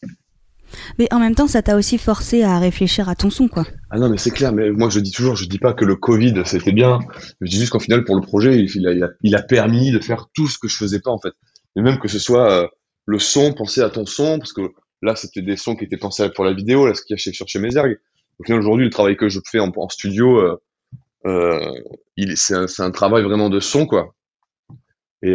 [0.98, 3.66] Mais en même temps, ça t'a aussi forcé à réfléchir à ton son, quoi.
[3.90, 4.52] Ah non, mais c'est clair.
[4.52, 6.98] Mais moi, je dis toujours, je dis pas que le Covid c'était bien.
[7.40, 10.58] Je dis juste qu'en final, pour le projet, il a, permis de faire tout ce
[10.58, 11.32] que je faisais pas en fait.
[11.76, 12.66] Et même que ce soit euh,
[13.06, 14.62] le son, penser à ton son, parce que
[15.02, 17.18] là, c'était des sons qui étaient pensés pour la vidéo, là, ce qu'il y a
[17.18, 17.98] chez, chez Mézergue.
[18.38, 20.60] Au final, aujourd'hui, le travail que je fais en, studio, euh,
[21.26, 21.72] euh,
[22.34, 24.14] c'est un, un, travail vraiment de son, quoi.
[25.22, 25.34] Et,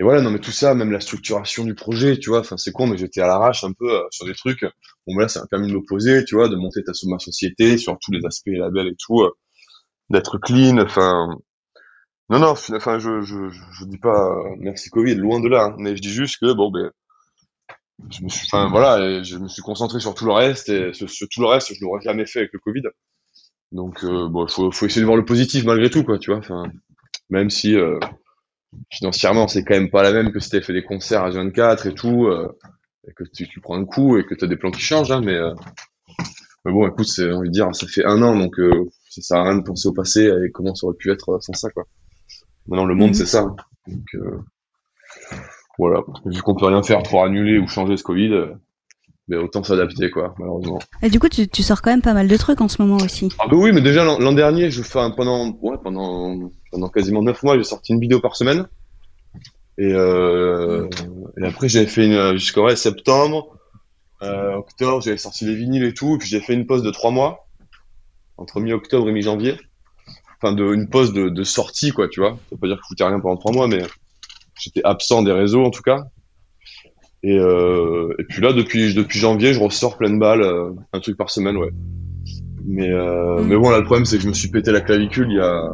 [0.00, 2.72] et voilà, non, mais tout ça, même la structuration du projet, tu vois, enfin, c'est
[2.72, 4.64] con, mais j'étais à l'arrache un peu euh, sur des trucs.
[5.06, 7.98] Bon, là, ça m'a permis de m'opposer, tu vois, de monter ta ma société sur
[7.98, 9.30] tous les aspects labels et tout, euh,
[10.08, 11.36] d'être clean, enfin.
[12.30, 15.76] Non, non, enfin, je, je, je, dis pas euh, merci Covid, loin de là, hein,
[15.78, 16.90] mais je dis juste que, bon, ben,
[18.10, 21.28] je me suis, enfin, voilà, je me suis concentré sur tout le reste, et sur,
[21.28, 22.84] tout le reste, je l'aurais jamais fait avec le Covid.
[23.72, 26.64] Donc, bon, faut, faut essayer de voir le positif malgré tout, quoi, tu vois, enfin,
[27.28, 27.76] même si,
[28.90, 31.86] financièrement, c'est quand même pas la même que si t'avais fait des concerts à 24
[31.86, 32.48] et tout, euh,
[33.08, 35.22] et que tu, tu, prends un coup et que t'as des plans qui changent, hein,
[35.24, 35.54] mais, euh,
[36.64, 39.38] mais bon, écoute, c'est envie de dire, ça fait un an, donc euh, ça sert
[39.38, 41.84] à rien de penser au passé et comment ça aurait pu être sans ça, quoi.
[42.66, 43.14] Maintenant, le monde, mhm.
[43.14, 43.42] c'est ça.
[43.42, 43.56] Hein.
[43.86, 44.38] Donc, euh,
[45.78, 46.02] voilà.
[46.26, 48.32] Vu qu'on peut rien faire pour annuler ou changer ce Covid,
[49.28, 50.78] mais autant s'adapter, quoi, malheureusement.
[51.02, 52.98] Et du coup, tu, tu, sors quand même pas mal de trucs en ce moment
[53.02, 53.30] aussi.
[53.38, 57.42] Ah bah oui, mais déjà l'an dernier, je fais pendant, ouais, pendant pendant quasiment neuf
[57.42, 58.66] mois, j'ai sorti une vidéo par semaine.
[59.80, 60.86] Et, euh,
[61.40, 63.56] et après, j'avais fait une jusqu'au ouais, septembre,
[64.22, 66.16] euh, octobre, j'avais sorti les vinyles et tout.
[66.16, 67.46] Et puis j'ai fait une pause de trois mois
[68.36, 69.56] entre mi-octobre et mi-janvier.
[70.36, 72.32] Enfin, de, une pause de, de sortie, quoi, tu vois.
[72.32, 73.82] Ça veut pas dire que je foutais rien pendant trois mois, mais
[74.60, 76.04] j'étais absent des réseaux en tout cas.
[77.22, 81.16] Et, euh, et puis là, depuis, depuis janvier, je ressors pleine balle, euh, un truc
[81.16, 81.70] par semaine, ouais.
[82.66, 85.28] Mais, euh, mais bon, là, le problème, c'est que je me suis pété la clavicule
[85.30, 85.70] il y a,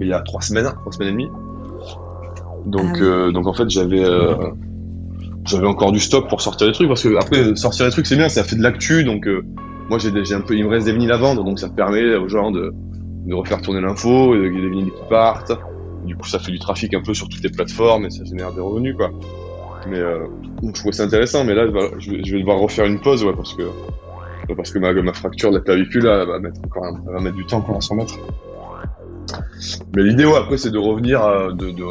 [0.00, 1.28] il y a trois semaines, trois semaines et demie.
[2.66, 4.34] Donc, ah euh, donc en fait, j'avais euh,
[5.44, 8.16] j'avais encore du stock pour sortir des trucs parce que après sortir des trucs c'est
[8.16, 9.04] bien, ça fait de l'actu.
[9.04, 9.44] Donc euh,
[9.88, 12.16] moi j'ai un peu, il me reste des vinyles à vendre, donc ça me permet
[12.16, 12.72] aux gens de,
[13.26, 15.52] de refaire tourner l'info, a des vinyles qui partent.
[16.04, 18.52] Du coup, ça fait du trafic un peu sur toutes les plateformes et ça génère
[18.52, 19.10] des revenus quoi.
[19.88, 20.26] Mais euh,
[20.62, 21.66] donc je trouve ça intéressant, mais là
[21.98, 23.62] je vais, je vais devoir refaire une pause, ouais, parce que
[24.56, 27.14] parce que ma, ma fracture de la clavicule là, elle va mettre encore, un- elle
[27.14, 28.14] va mettre du temps à s'en mettre.
[29.96, 31.82] Mais l'idée, ouais, après, c'est de revenir, à, de, de,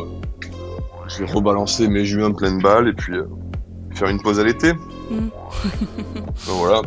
[1.16, 3.26] je vais rebalancer mes juins pleine balle et puis euh,
[3.94, 4.74] faire une pause à l'été.
[4.74, 5.16] Mm.
[5.18, 5.32] Donc
[6.46, 6.82] voilà.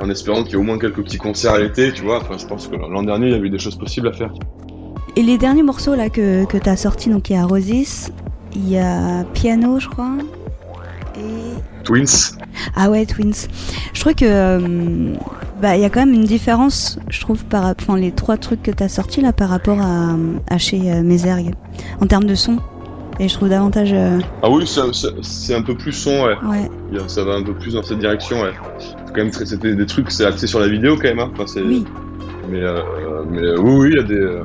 [0.00, 2.18] En espérant qu'il y ait au moins quelques petits concerts à l'été, tu vois.
[2.20, 4.32] Enfin, je pense que l'an dernier, il y avait des choses possibles à faire.
[5.14, 8.10] Et les derniers morceaux là que, que t'as sortis, donc il y a Rosis,
[8.54, 10.10] il y a Piano, je crois.
[11.16, 11.84] Et.
[11.84, 12.36] Twins.
[12.74, 13.48] Ah ouais, Twins.
[13.92, 14.24] Je trouve que.
[14.24, 15.14] euh,
[15.60, 18.64] bah, il y a quand même une différence, je trouve, par enfin, les trois trucs
[18.64, 20.16] que t'as sortis là par rapport à,
[20.48, 21.54] à chez euh, Mézergue.
[22.00, 22.58] En termes de son.
[23.22, 23.92] Et je trouve davantage.
[23.92, 24.66] euh, Ah oui,
[25.22, 26.36] c'est un peu plus son, ouais.
[27.06, 28.50] Ça va un peu plus dans cette direction, ouais.
[29.14, 31.30] Quand même c'était des trucs, c'est axé sur la vidéo quand même, hein.
[31.38, 31.84] Enfin, Oui.
[32.50, 32.80] Mais, euh,
[33.30, 34.42] mais euh, oui, oui, il y a des.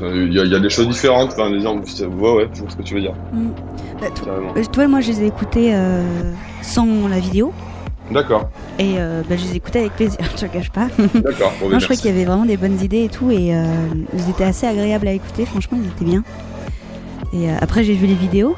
[0.00, 1.32] Il y, a, il y a des choses différentes.
[1.32, 3.14] Enfin, les gens, ouais, ouais, je vois ce que tu veux dire.
[3.32, 3.48] Mm.
[4.00, 4.06] Bah,
[4.72, 6.02] toi, moi, je les ai écoutés euh,
[6.62, 7.52] sans la vidéo.
[8.10, 10.88] D'accord, Et euh, bah, je les écoutais avec plaisir, je te cache pas.
[11.14, 11.52] d'accord.
[11.60, 11.96] Ben, je crois merci.
[12.02, 13.64] qu'il y avait vraiment des bonnes idées et tout, et euh,
[14.12, 16.22] ils étaient assez agréables à écouter, franchement, ils étaient bien.
[17.34, 18.54] Et euh, après, j'ai vu les vidéos,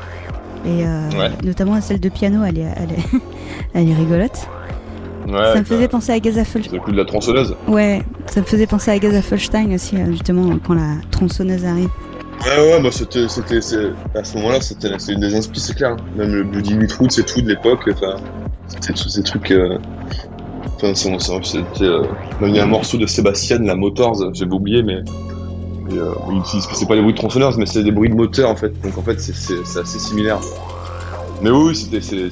[0.67, 1.31] et euh, Ouais.
[1.45, 3.21] notamment celle de piano, elle est, elle est,
[3.75, 4.39] elle est rigolote.
[5.27, 6.73] Ouais, ça me faisait euh, penser à Gazafelstein.
[6.77, 7.57] le coup de la tronçonneuse.
[7.67, 11.89] Ouais, ça me faisait penser à Gazafelstein aussi, euh, justement, quand la tronçonneuse arrive.
[12.45, 15.75] Ouais, ouais, bah c'était, c'était, c'est- à ce moment-là, c'était, c'est une des inspi, c'est
[15.75, 15.93] clair.
[15.93, 15.97] hein.
[16.17, 18.17] Même le Bloody et tout de l'époque, enfin,
[18.69, 19.51] c'était tous ces trucs.
[19.51, 19.79] euh,
[20.77, 21.85] Enfin, c'est- c'est- c'était.
[21.85, 22.03] euh,
[22.41, 24.99] même il y a un morceau de Sébastien, la Motors, j'avais oublié, mais.
[25.89, 28.15] Mais, euh, il utilise- c'est pas des bruits de tronçonneuse, mais c'est des bruits de
[28.15, 28.73] moteur en fait.
[28.83, 30.39] Donc en fait, c'est, assez similaire.
[31.43, 32.31] Mais oui, c'était, c'était,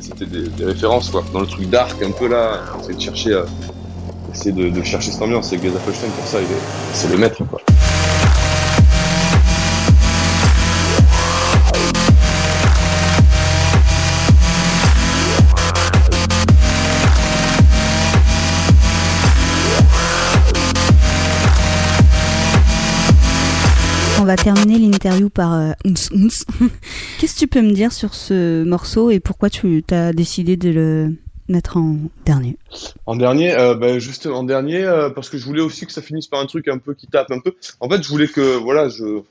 [0.00, 1.22] c'était des, références quoi.
[1.32, 3.44] Dans le truc dark un peu là, c'est de chercher, euh,
[4.32, 5.52] essayer de, de chercher cette ambiance.
[5.52, 6.38] Et Gaza Felstein pour ça,
[6.92, 7.42] c'est le maître.
[24.26, 25.72] Va terminer l'interview par euh.
[25.84, 30.70] Qu'est-ce que tu peux me dire sur ce morceau et pourquoi tu as décidé de
[30.70, 31.16] le
[31.48, 32.58] mettre en dernier?
[33.06, 36.02] En dernier, euh, ben, juste en dernier, euh, parce que je voulais aussi que ça
[36.02, 37.54] finisse par un truc un peu qui tape un peu.
[37.80, 39.22] En fait, je voulais que, voilà, je,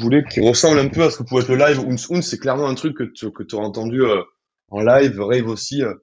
[0.00, 1.80] voulais qu'il ressemble un peu à ce que pouvait être le live.
[1.80, 4.22] Ounce Ounce, c'est clairement un truc que tu que entendu euh,
[4.70, 5.82] en live, rave aussi.
[5.82, 5.94] euh.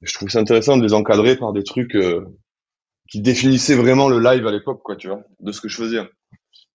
[0.00, 1.96] Je trouve ça intéressant de les encadrer par des trucs
[3.08, 5.98] qui définissaient vraiment le live à l'époque, quoi, tu vois, de ce que je faisais.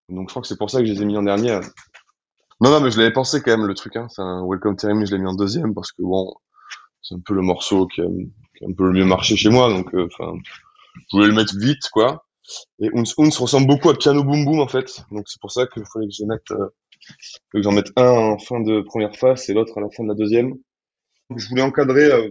[0.08, 1.60] Donc, je crois que c'est pour ça que je les ai mis en dernier.
[2.60, 3.96] Non, non, mais je l'avais pensé quand même, le truc.
[3.96, 4.08] Hein.
[4.10, 6.34] C'est un Welcome to Remy, je l'ai mis en deuxième parce que, bon,
[7.02, 9.94] c'est un peu le morceau qui a, un peu le mieux marché chez moi, donc
[9.94, 10.36] euh, enfin,
[10.94, 12.24] je voulais le mettre vite, quoi.
[12.80, 15.66] Et Ounce Ounce ressemble beaucoup à Piano Boom Boom, en fait, donc c'est pour ça
[15.66, 16.68] qu'il fallait que je mette, euh,
[17.52, 20.08] que j'en mette un en fin de première face et l'autre à la fin de
[20.08, 20.54] la deuxième.
[21.36, 22.30] Je voulais encadrer euh,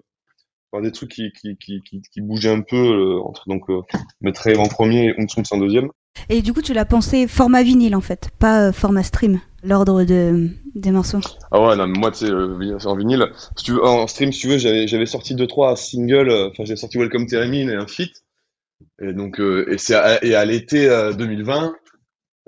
[0.72, 3.82] par des trucs qui, qui, qui, qui, qui bougeaient un peu, euh, entre donc euh,
[4.22, 5.90] mettre Rave en premier et Ounce Ounce en deuxième.
[6.30, 10.04] Et du coup, tu l'as pensé format vinyle en fait, pas euh, format stream, l'ordre
[10.04, 11.20] de, des morceaux.
[11.52, 13.26] Ah ouais, non, moi, tu sais, euh, en vinyle,
[13.82, 17.28] en stream, si tu veux, j'avais, sorti deux, trois singles, euh, enfin, j'avais sorti Welcome
[17.28, 18.24] to Remy et un feat.
[19.02, 21.74] Et donc, euh, et à, et à l'été euh, 2020,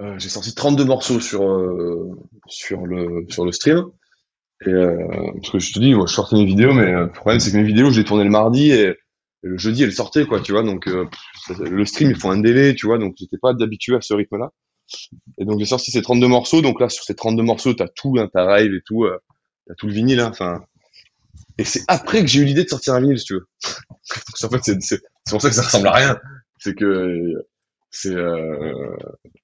[0.01, 2.09] euh, j'ai sorti 32 morceaux sur, euh,
[2.47, 3.85] sur le, sur le stream.
[4.65, 4.97] Et, euh,
[5.35, 7.51] parce que je te dis, moi, je sortais mes vidéos, mais euh, le problème, c'est
[7.51, 8.95] que mes vidéos, je les tournais le mardi et
[9.41, 10.63] le jeudi, elles sortaient, quoi, tu vois.
[10.63, 11.05] Donc, euh,
[11.59, 14.51] le stream, il faut un délai, tu vois, donc j'étais pas d'habitué à ce rythme-là.
[15.39, 16.61] Et donc j'ai sorti ces 32 morceaux.
[16.61, 19.17] Donc là, sur ces 32 morceaux, t'as tout, hein, t'as Rave et tout, euh,
[19.67, 20.19] t'as tout le vinyle.
[20.19, 20.63] hein, Enfin,
[21.57, 23.47] et c'est après que j'ai eu l'idée de sortir un vinyle, si tu veux.
[24.43, 26.17] En fait, c'est pour ça que ça ressemble à rien.
[26.59, 27.33] C'est que
[27.91, 28.95] c'est euh,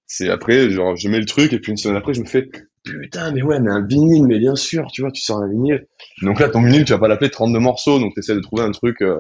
[0.08, 2.50] c'est après, genre, je mets le truc et puis une semaine après, je me fais
[2.84, 5.88] putain, mais ouais, mais un vinyle, mais bien sûr, tu vois, tu sors un vinyle.
[6.22, 8.72] Donc là, ton vinyle, tu vas pas l'appeler 32 morceaux, donc t'essaies de trouver un
[8.72, 9.20] truc, euh,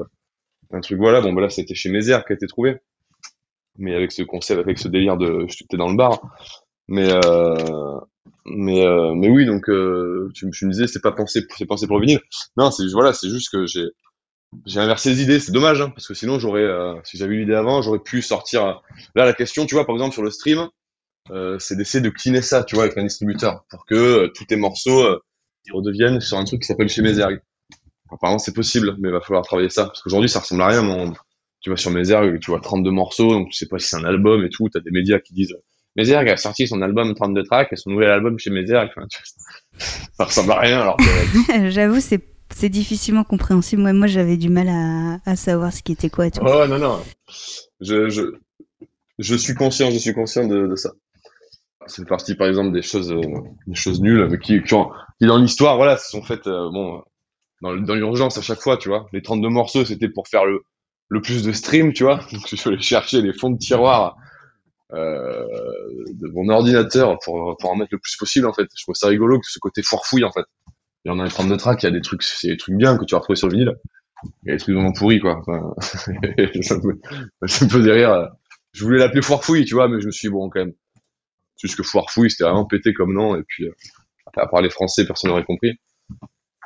[0.71, 1.21] un truc, voilà.
[1.21, 2.77] Bon, bah là, c'était chez Mézère qui a été trouvé.
[3.77, 6.21] Mais avec ce concept, avec ce délire de, j'étais dans le bar.
[6.87, 7.99] Mais euh,
[8.45, 11.99] mais euh, mais oui, donc euh, tu, me disais c'est pas pensé c'est pensé pour
[11.99, 12.21] le vinyle.
[12.57, 13.87] Non, c'est voilà, c'est juste que j'ai
[14.65, 15.39] j'ai inversé les idées.
[15.39, 18.21] C'est dommage hein, parce que sinon j'aurais euh, si j'avais eu l'idée avant, j'aurais pu
[18.21, 18.81] sortir.
[19.15, 20.67] Là, la question, tu vois, par exemple sur le stream,
[21.31, 24.45] euh, c'est d'essayer de cleaner ça, tu vois, avec un distributeur pour que euh, tous
[24.45, 25.03] tes morceaux
[25.67, 27.41] ils redeviennent sur un truc qui s'appelle chez Mézergue.
[28.11, 30.81] Apparemment, c'est possible, mais il va falloir travailler ça parce qu'aujourd'hui ça ressemble à rien.
[30.81, 31.13] Mon...
[31.61, 34.03] Tu vas sur Mézergue, tu vois 32 morceaux, donc tu sais pas si c'est un
[34.03, 34.69] album et tout.
[34.69, 35.55] T'as des médias qui disent
[35.95, 38.89] Mézergue a sorti son album 32 tracks et son nouvel album chez Mézergue.
[38.95, 39.85] Enfin, tu vois,
[40.17, 41.69] ça ressemble à rien alors que.
[41.69, 42.21] J'avoue, c'est
[42.53, 43.81] c'est difficilement compréhensible.
[43.81, 46.41] Moi, moi j'avais du mal à, à savoir ce qui était quoi tout.
[46.45, 47.01] Oh non, non.
[47.81, 48.21] Je, je,
[49.19, 50.91] je suis conscient, je suis conscient de, de ça.
[51.87, 53.21] fait partie par exemple des choses, euh,
[53.67, 54.89] des choses nulles, mais qui, qui, ont,
[55.19, 57.01] qui dans l'histoire, voilà, se sont faites euh, bon,
[57.61, 59.07] dans, l'urgence à chaque fois, tu vois.
[59.13, 60.61] Les 32 morceaux, c'était pour faire le,
[61.09, 62.19] le plus de stream, tu vois.
[62.31, 64.17] Donc je suis allé chercher les fonds de tiroir
[64.93, 65.45] euh,
[66.13, 68.67] de mon ordinateur pour, pour en mettre le plus possible, en fait.
[68.75, 70.45] Je trouve ça rigolo que ce côté foirefouille, en fait.
[71.05, 72.75] Il y en a un 32 tracks, il y a des trucs, c'est des trucs
[72.75, 73.75] bien que tu vas retrouver sur le vinyle.
[74.43, 75.37] Il y a des trucs vraiment pourris, quoi.
[75.39, 75.73] Enfin,
[76.61, 76.99] ça, me,
[77.47, 78.31] ça.
[78.73, 80.73] Je voulais l'appeler foirefouille, tu vois, mais je me suis dit, bon, quand même
[81.61, 83.71] juste que Foirefouille, c'était vraiment pété comme nom, et puis, euh,
[84.35, 85.79] à part les Français, personne n'aurait compris.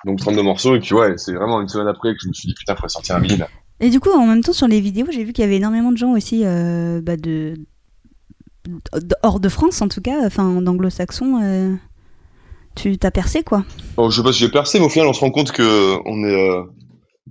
[0.05, 2.47] Donc 32 morceaux, et puis ouais, c'est vraiment une semaine après que je me suis
[2.47, 3.47] dit, putain, faudrait sortir un vinyle.
[3.79, 5.91] Et du coup, en même temps, sur les vidéos, j'ai vu qu'il y avait énormément
[5.91, 7.55] de gens aussi euh, bah de...
[9.23, 11.41] hors de France, en tout cas, enfin d'anglo-saxons.
[11.41, 11.75] Euh...
[12.75, 13.65] Tu t'as percé, quoi
[13.97, 15.97] oh, Je sais pas si j'ai percé, mais au final, on se rend compte que
[16.05, 16.63] on est, euh...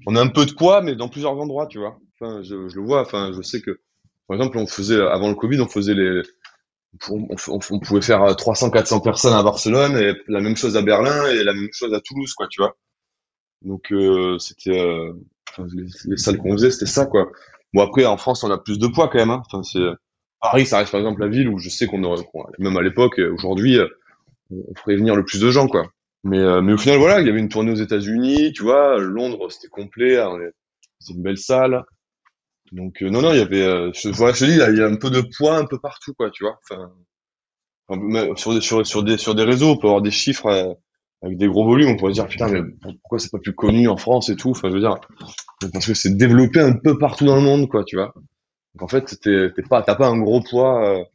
[0.06, 1.98] on a un peu de quoi, mais dans plusieurs endroits, tu vois.
[2.20, 3.80] Enfin, je, je le vois, enfin, je sais que,
[4.26, 6.22] par exemple, on faisait, avant le Covid, on faisait les,
[7.11, 11.26] on, on, pouvait faire 300-400 euh, personnes à Barcelone et la même chose à Berlin
[11.26, 12.76] et la même chose à Toulouse, quoi, tu vois.
[13.62, 15.12] Donc euh, c'était euh,
[15.59, 17.30] les, les, salles qu'on faisait, c'était ça, quoi.
[17.74, 19.30] Bon après en France on a plus de poids quand même.
[19.30, 19.42] Hein.
[19.46, 19.84] Enfin c'est
[20.40, 22.24] Paris, ça reste par exemple la ville où je sais qu'on aurait,
[22.59, 23.78] même à l'époque, aujourd'hui,
[24.51, 25.90] on ferait venir le plus de gens, quoi.
[26.24, 28.99] Mais euh, mais au final voilà, il y avait une tournée aux États-Unis, tu vois,
[28.99, 30.18] Londres c'était complet,
[30.99, 31.84] c'est une belle salle.
[32.72, 34.82] Donc euh, non, non, il y avait, euh, je, voilà, je te dis, il y
[34.82, 36.58] a un peu de poids un peu partout, quoi, tu vois.
[36.70, 36.92] Enfin,
[38.36, 40.74] sur des sur, des sur des réseaux, on peut avoir des chiffres euh,
[41.22, 43.88] avec des gros volumes, on pourrait se dire putain, mais pourquoi c'est pas plus connu
[43.88, 44.50] en France et tout.
[44.50, 45.00] Enfin, je veux dire,
[45.72, 48.12] parce que c'est développé un peu partout dans le monde, quoi, tu vois.
[48.74, 51.06] Donc en fait, t'es pas, t'as pas un gros poids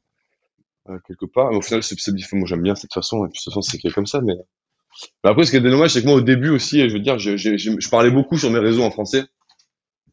[0.90, 1.52] euh, quelque part.
[1.52, 1.96] Mais au final, c'est
[2.34, 3.26] moi j'aime bien cette façon.
[3.26, 4.22] Et puis de toute façon, c'est comme ça.
[4.22, 4.34] Mais...
[5.24, 7.90] après, ce qui est dommage, c'est que moi au début aussi, je veux dire, je,
[7.90, 9.24] parlais beaucoup sur mes réseaux en français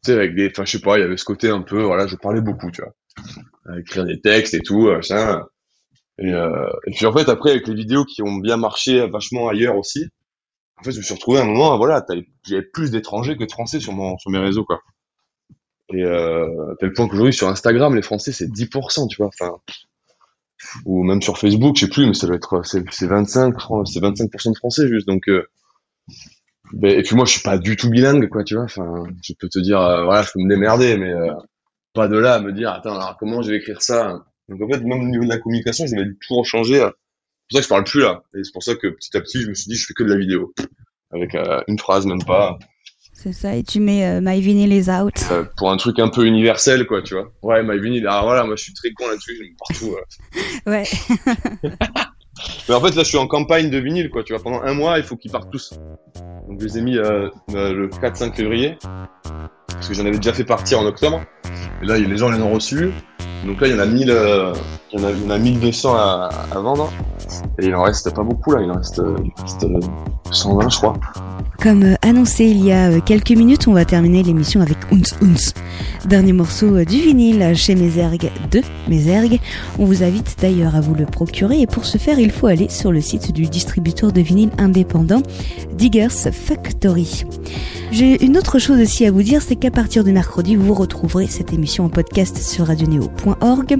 [0.03, 2.07] sais, avec des, enfin, je sais pas, il y avait ce côté un peu, voilà,
[2.07, 3.77] je parlais beaucoup, tu vois.
[3.77, 5.43] Écrire des textes et tout, machin.
[6.19, 9.49] Et, euh, et puis en fait, après, avec les vidéos qui ont bien marché vachement
[9.49, 10.07] ailleurs aussi,
[10.77, 12.03] en fait, je me suis retrouvé à un moment, voilà,
[12.43, 14.81] j'avais plus d'étrangers que de Français sur mon, sur mes réseaux, quoi.
[15.93, 19.27] Et euh, à tel point qu'aujourd'hui, sur Instagram, les Français, c'est 10%, tu vois.
[19.27, 19.57] Enfin,
[20.85, 24.53] ou même sur Facebook, je sais plus, mais ça doit être, c'est 25, c'est 25%
[24.53, 25.07] de Français juste.
[25.07, 25.47] Donc, euh,
[26.83, 28.63] et puis moi, je suis pas du tout bilingue, quoi, tu vois.
[28.63, 31.33] Enfin, je peux te dire, euh, voilà, je peux me démerder, mais euh,
[31.93, 34.23] pas de là à me dire, attends, alors comment je vais écrire ça?
[34.47, 36.79] Donc en fait, même au niveau de la communication, je vais tout changer.
[36.79, 38.23] C'est pour ça que je parle plus là.
[38.35, 40.03] Et c'est pour ça que petit à petit, je me suis dit, je fais que
[40.03, 40.53] de la vidéo,
[41.11, 42.57] avec euh, une phrase, même pas.
[43.13, 45.13] C'est ça, et tu mets My Vinyl is out.
[45.55, 47.31] pour un truc un peu universel, quoi, tu vois.
[47.43, 49.95] Ouais, My Vinyl, alors voilà, moi je suis très con là-dessus, je partout.
[50.65, 50.83] ouais.
[52.67, 54.23] Mais en fait, là, je suis en campagne de vinyle, quoi.
[54.23, 55.73] Tu vois, pendant un mois, il faut qu'ils partent tous.
[56.47, 58.77] Donc, je les ai mis euh, euh le 4-5 février.
[59.73, 61.21] Parce que j'en avais déjà fait partir en octobre.
[61.81, 62.91] Et là, les gens les ont reçus.
[63.45, 64.53] Donc là, il y en a 1000, euh,
[64.91, 66.91] il, y en a, il y en a 1200 à, vendre.
[67.59, 68.61] Et il en reste pas beaucoup, là.
[68.61, 69.65] Il en reste, il reste
[70.31, 70.93] 120, je crois.
[71.61, 75.53] Comme annoncé il y a quelques minutes, on va terminer l'émission avec Unz Unz,
[76.05, 79.39] dernier morceau du vinyle chez Mézergue de Mézergue.
[79.77, 82.67] On vous invite d'ailleurs à vous le procurer et pour ce faire, il faut aller
[82.69, 85.21] sur le site du distributeur de vinyle indépendant
[85.73, 87.25] Diggers Factory.
[87.91, 91.27] J'ai une autre chose aussi à vous dire, c'est qu'à partir de mercredi, vous retrouverez
[91.27, 93.77] cette émission en podcast sur radioneo.org.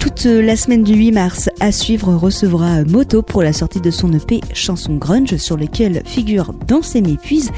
[0.00, 4.12] Toute la semaine du 8 mars à suivre recevra Moto pour la sortie de son
[4.12, 7.52] EP Chanson Grunge sur lequel figure Danser m'épuise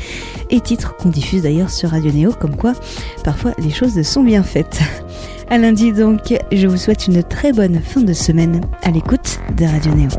[0.51, 2.75] et titre qu'on diffuse d'ailleurs sur Radio Néo comme quoi
[3.25, 4.81] parfois les choses sont bien faites.
[5.49, 9.65] À lundi donc, je vous souhaite une très bonne fin de semaine à l'écoute de
[9.65, 10.11] Radio Néo.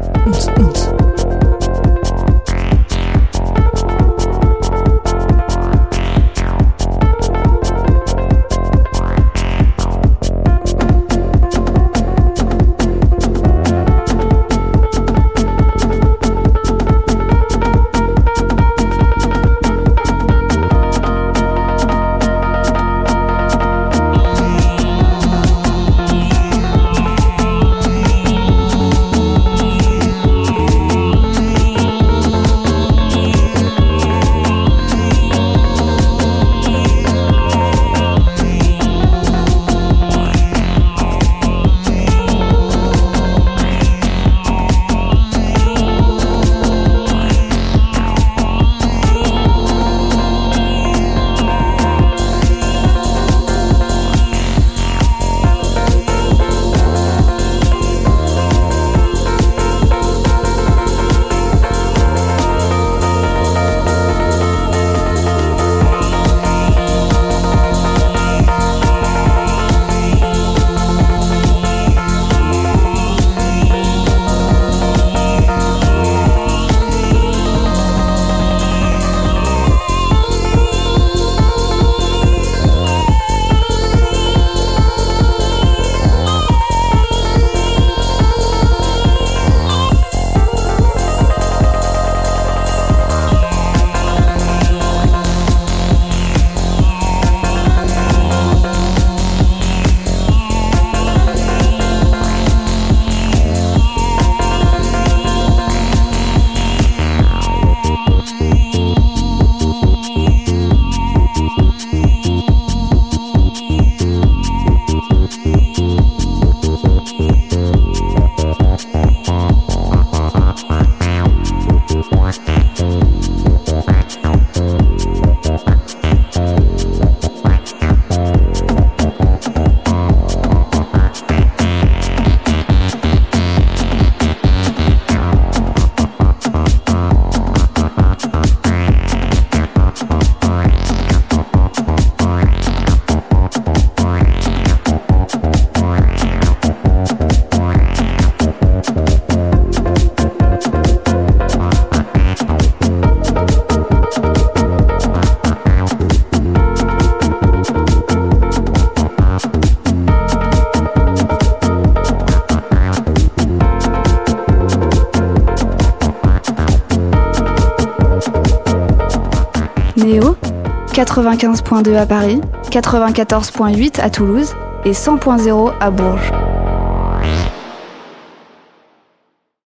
[170.97, 172.41] 95.2 à Paris,
[172.71, 176.31] 94.8 à Toulouse et 100.0 à Bourges.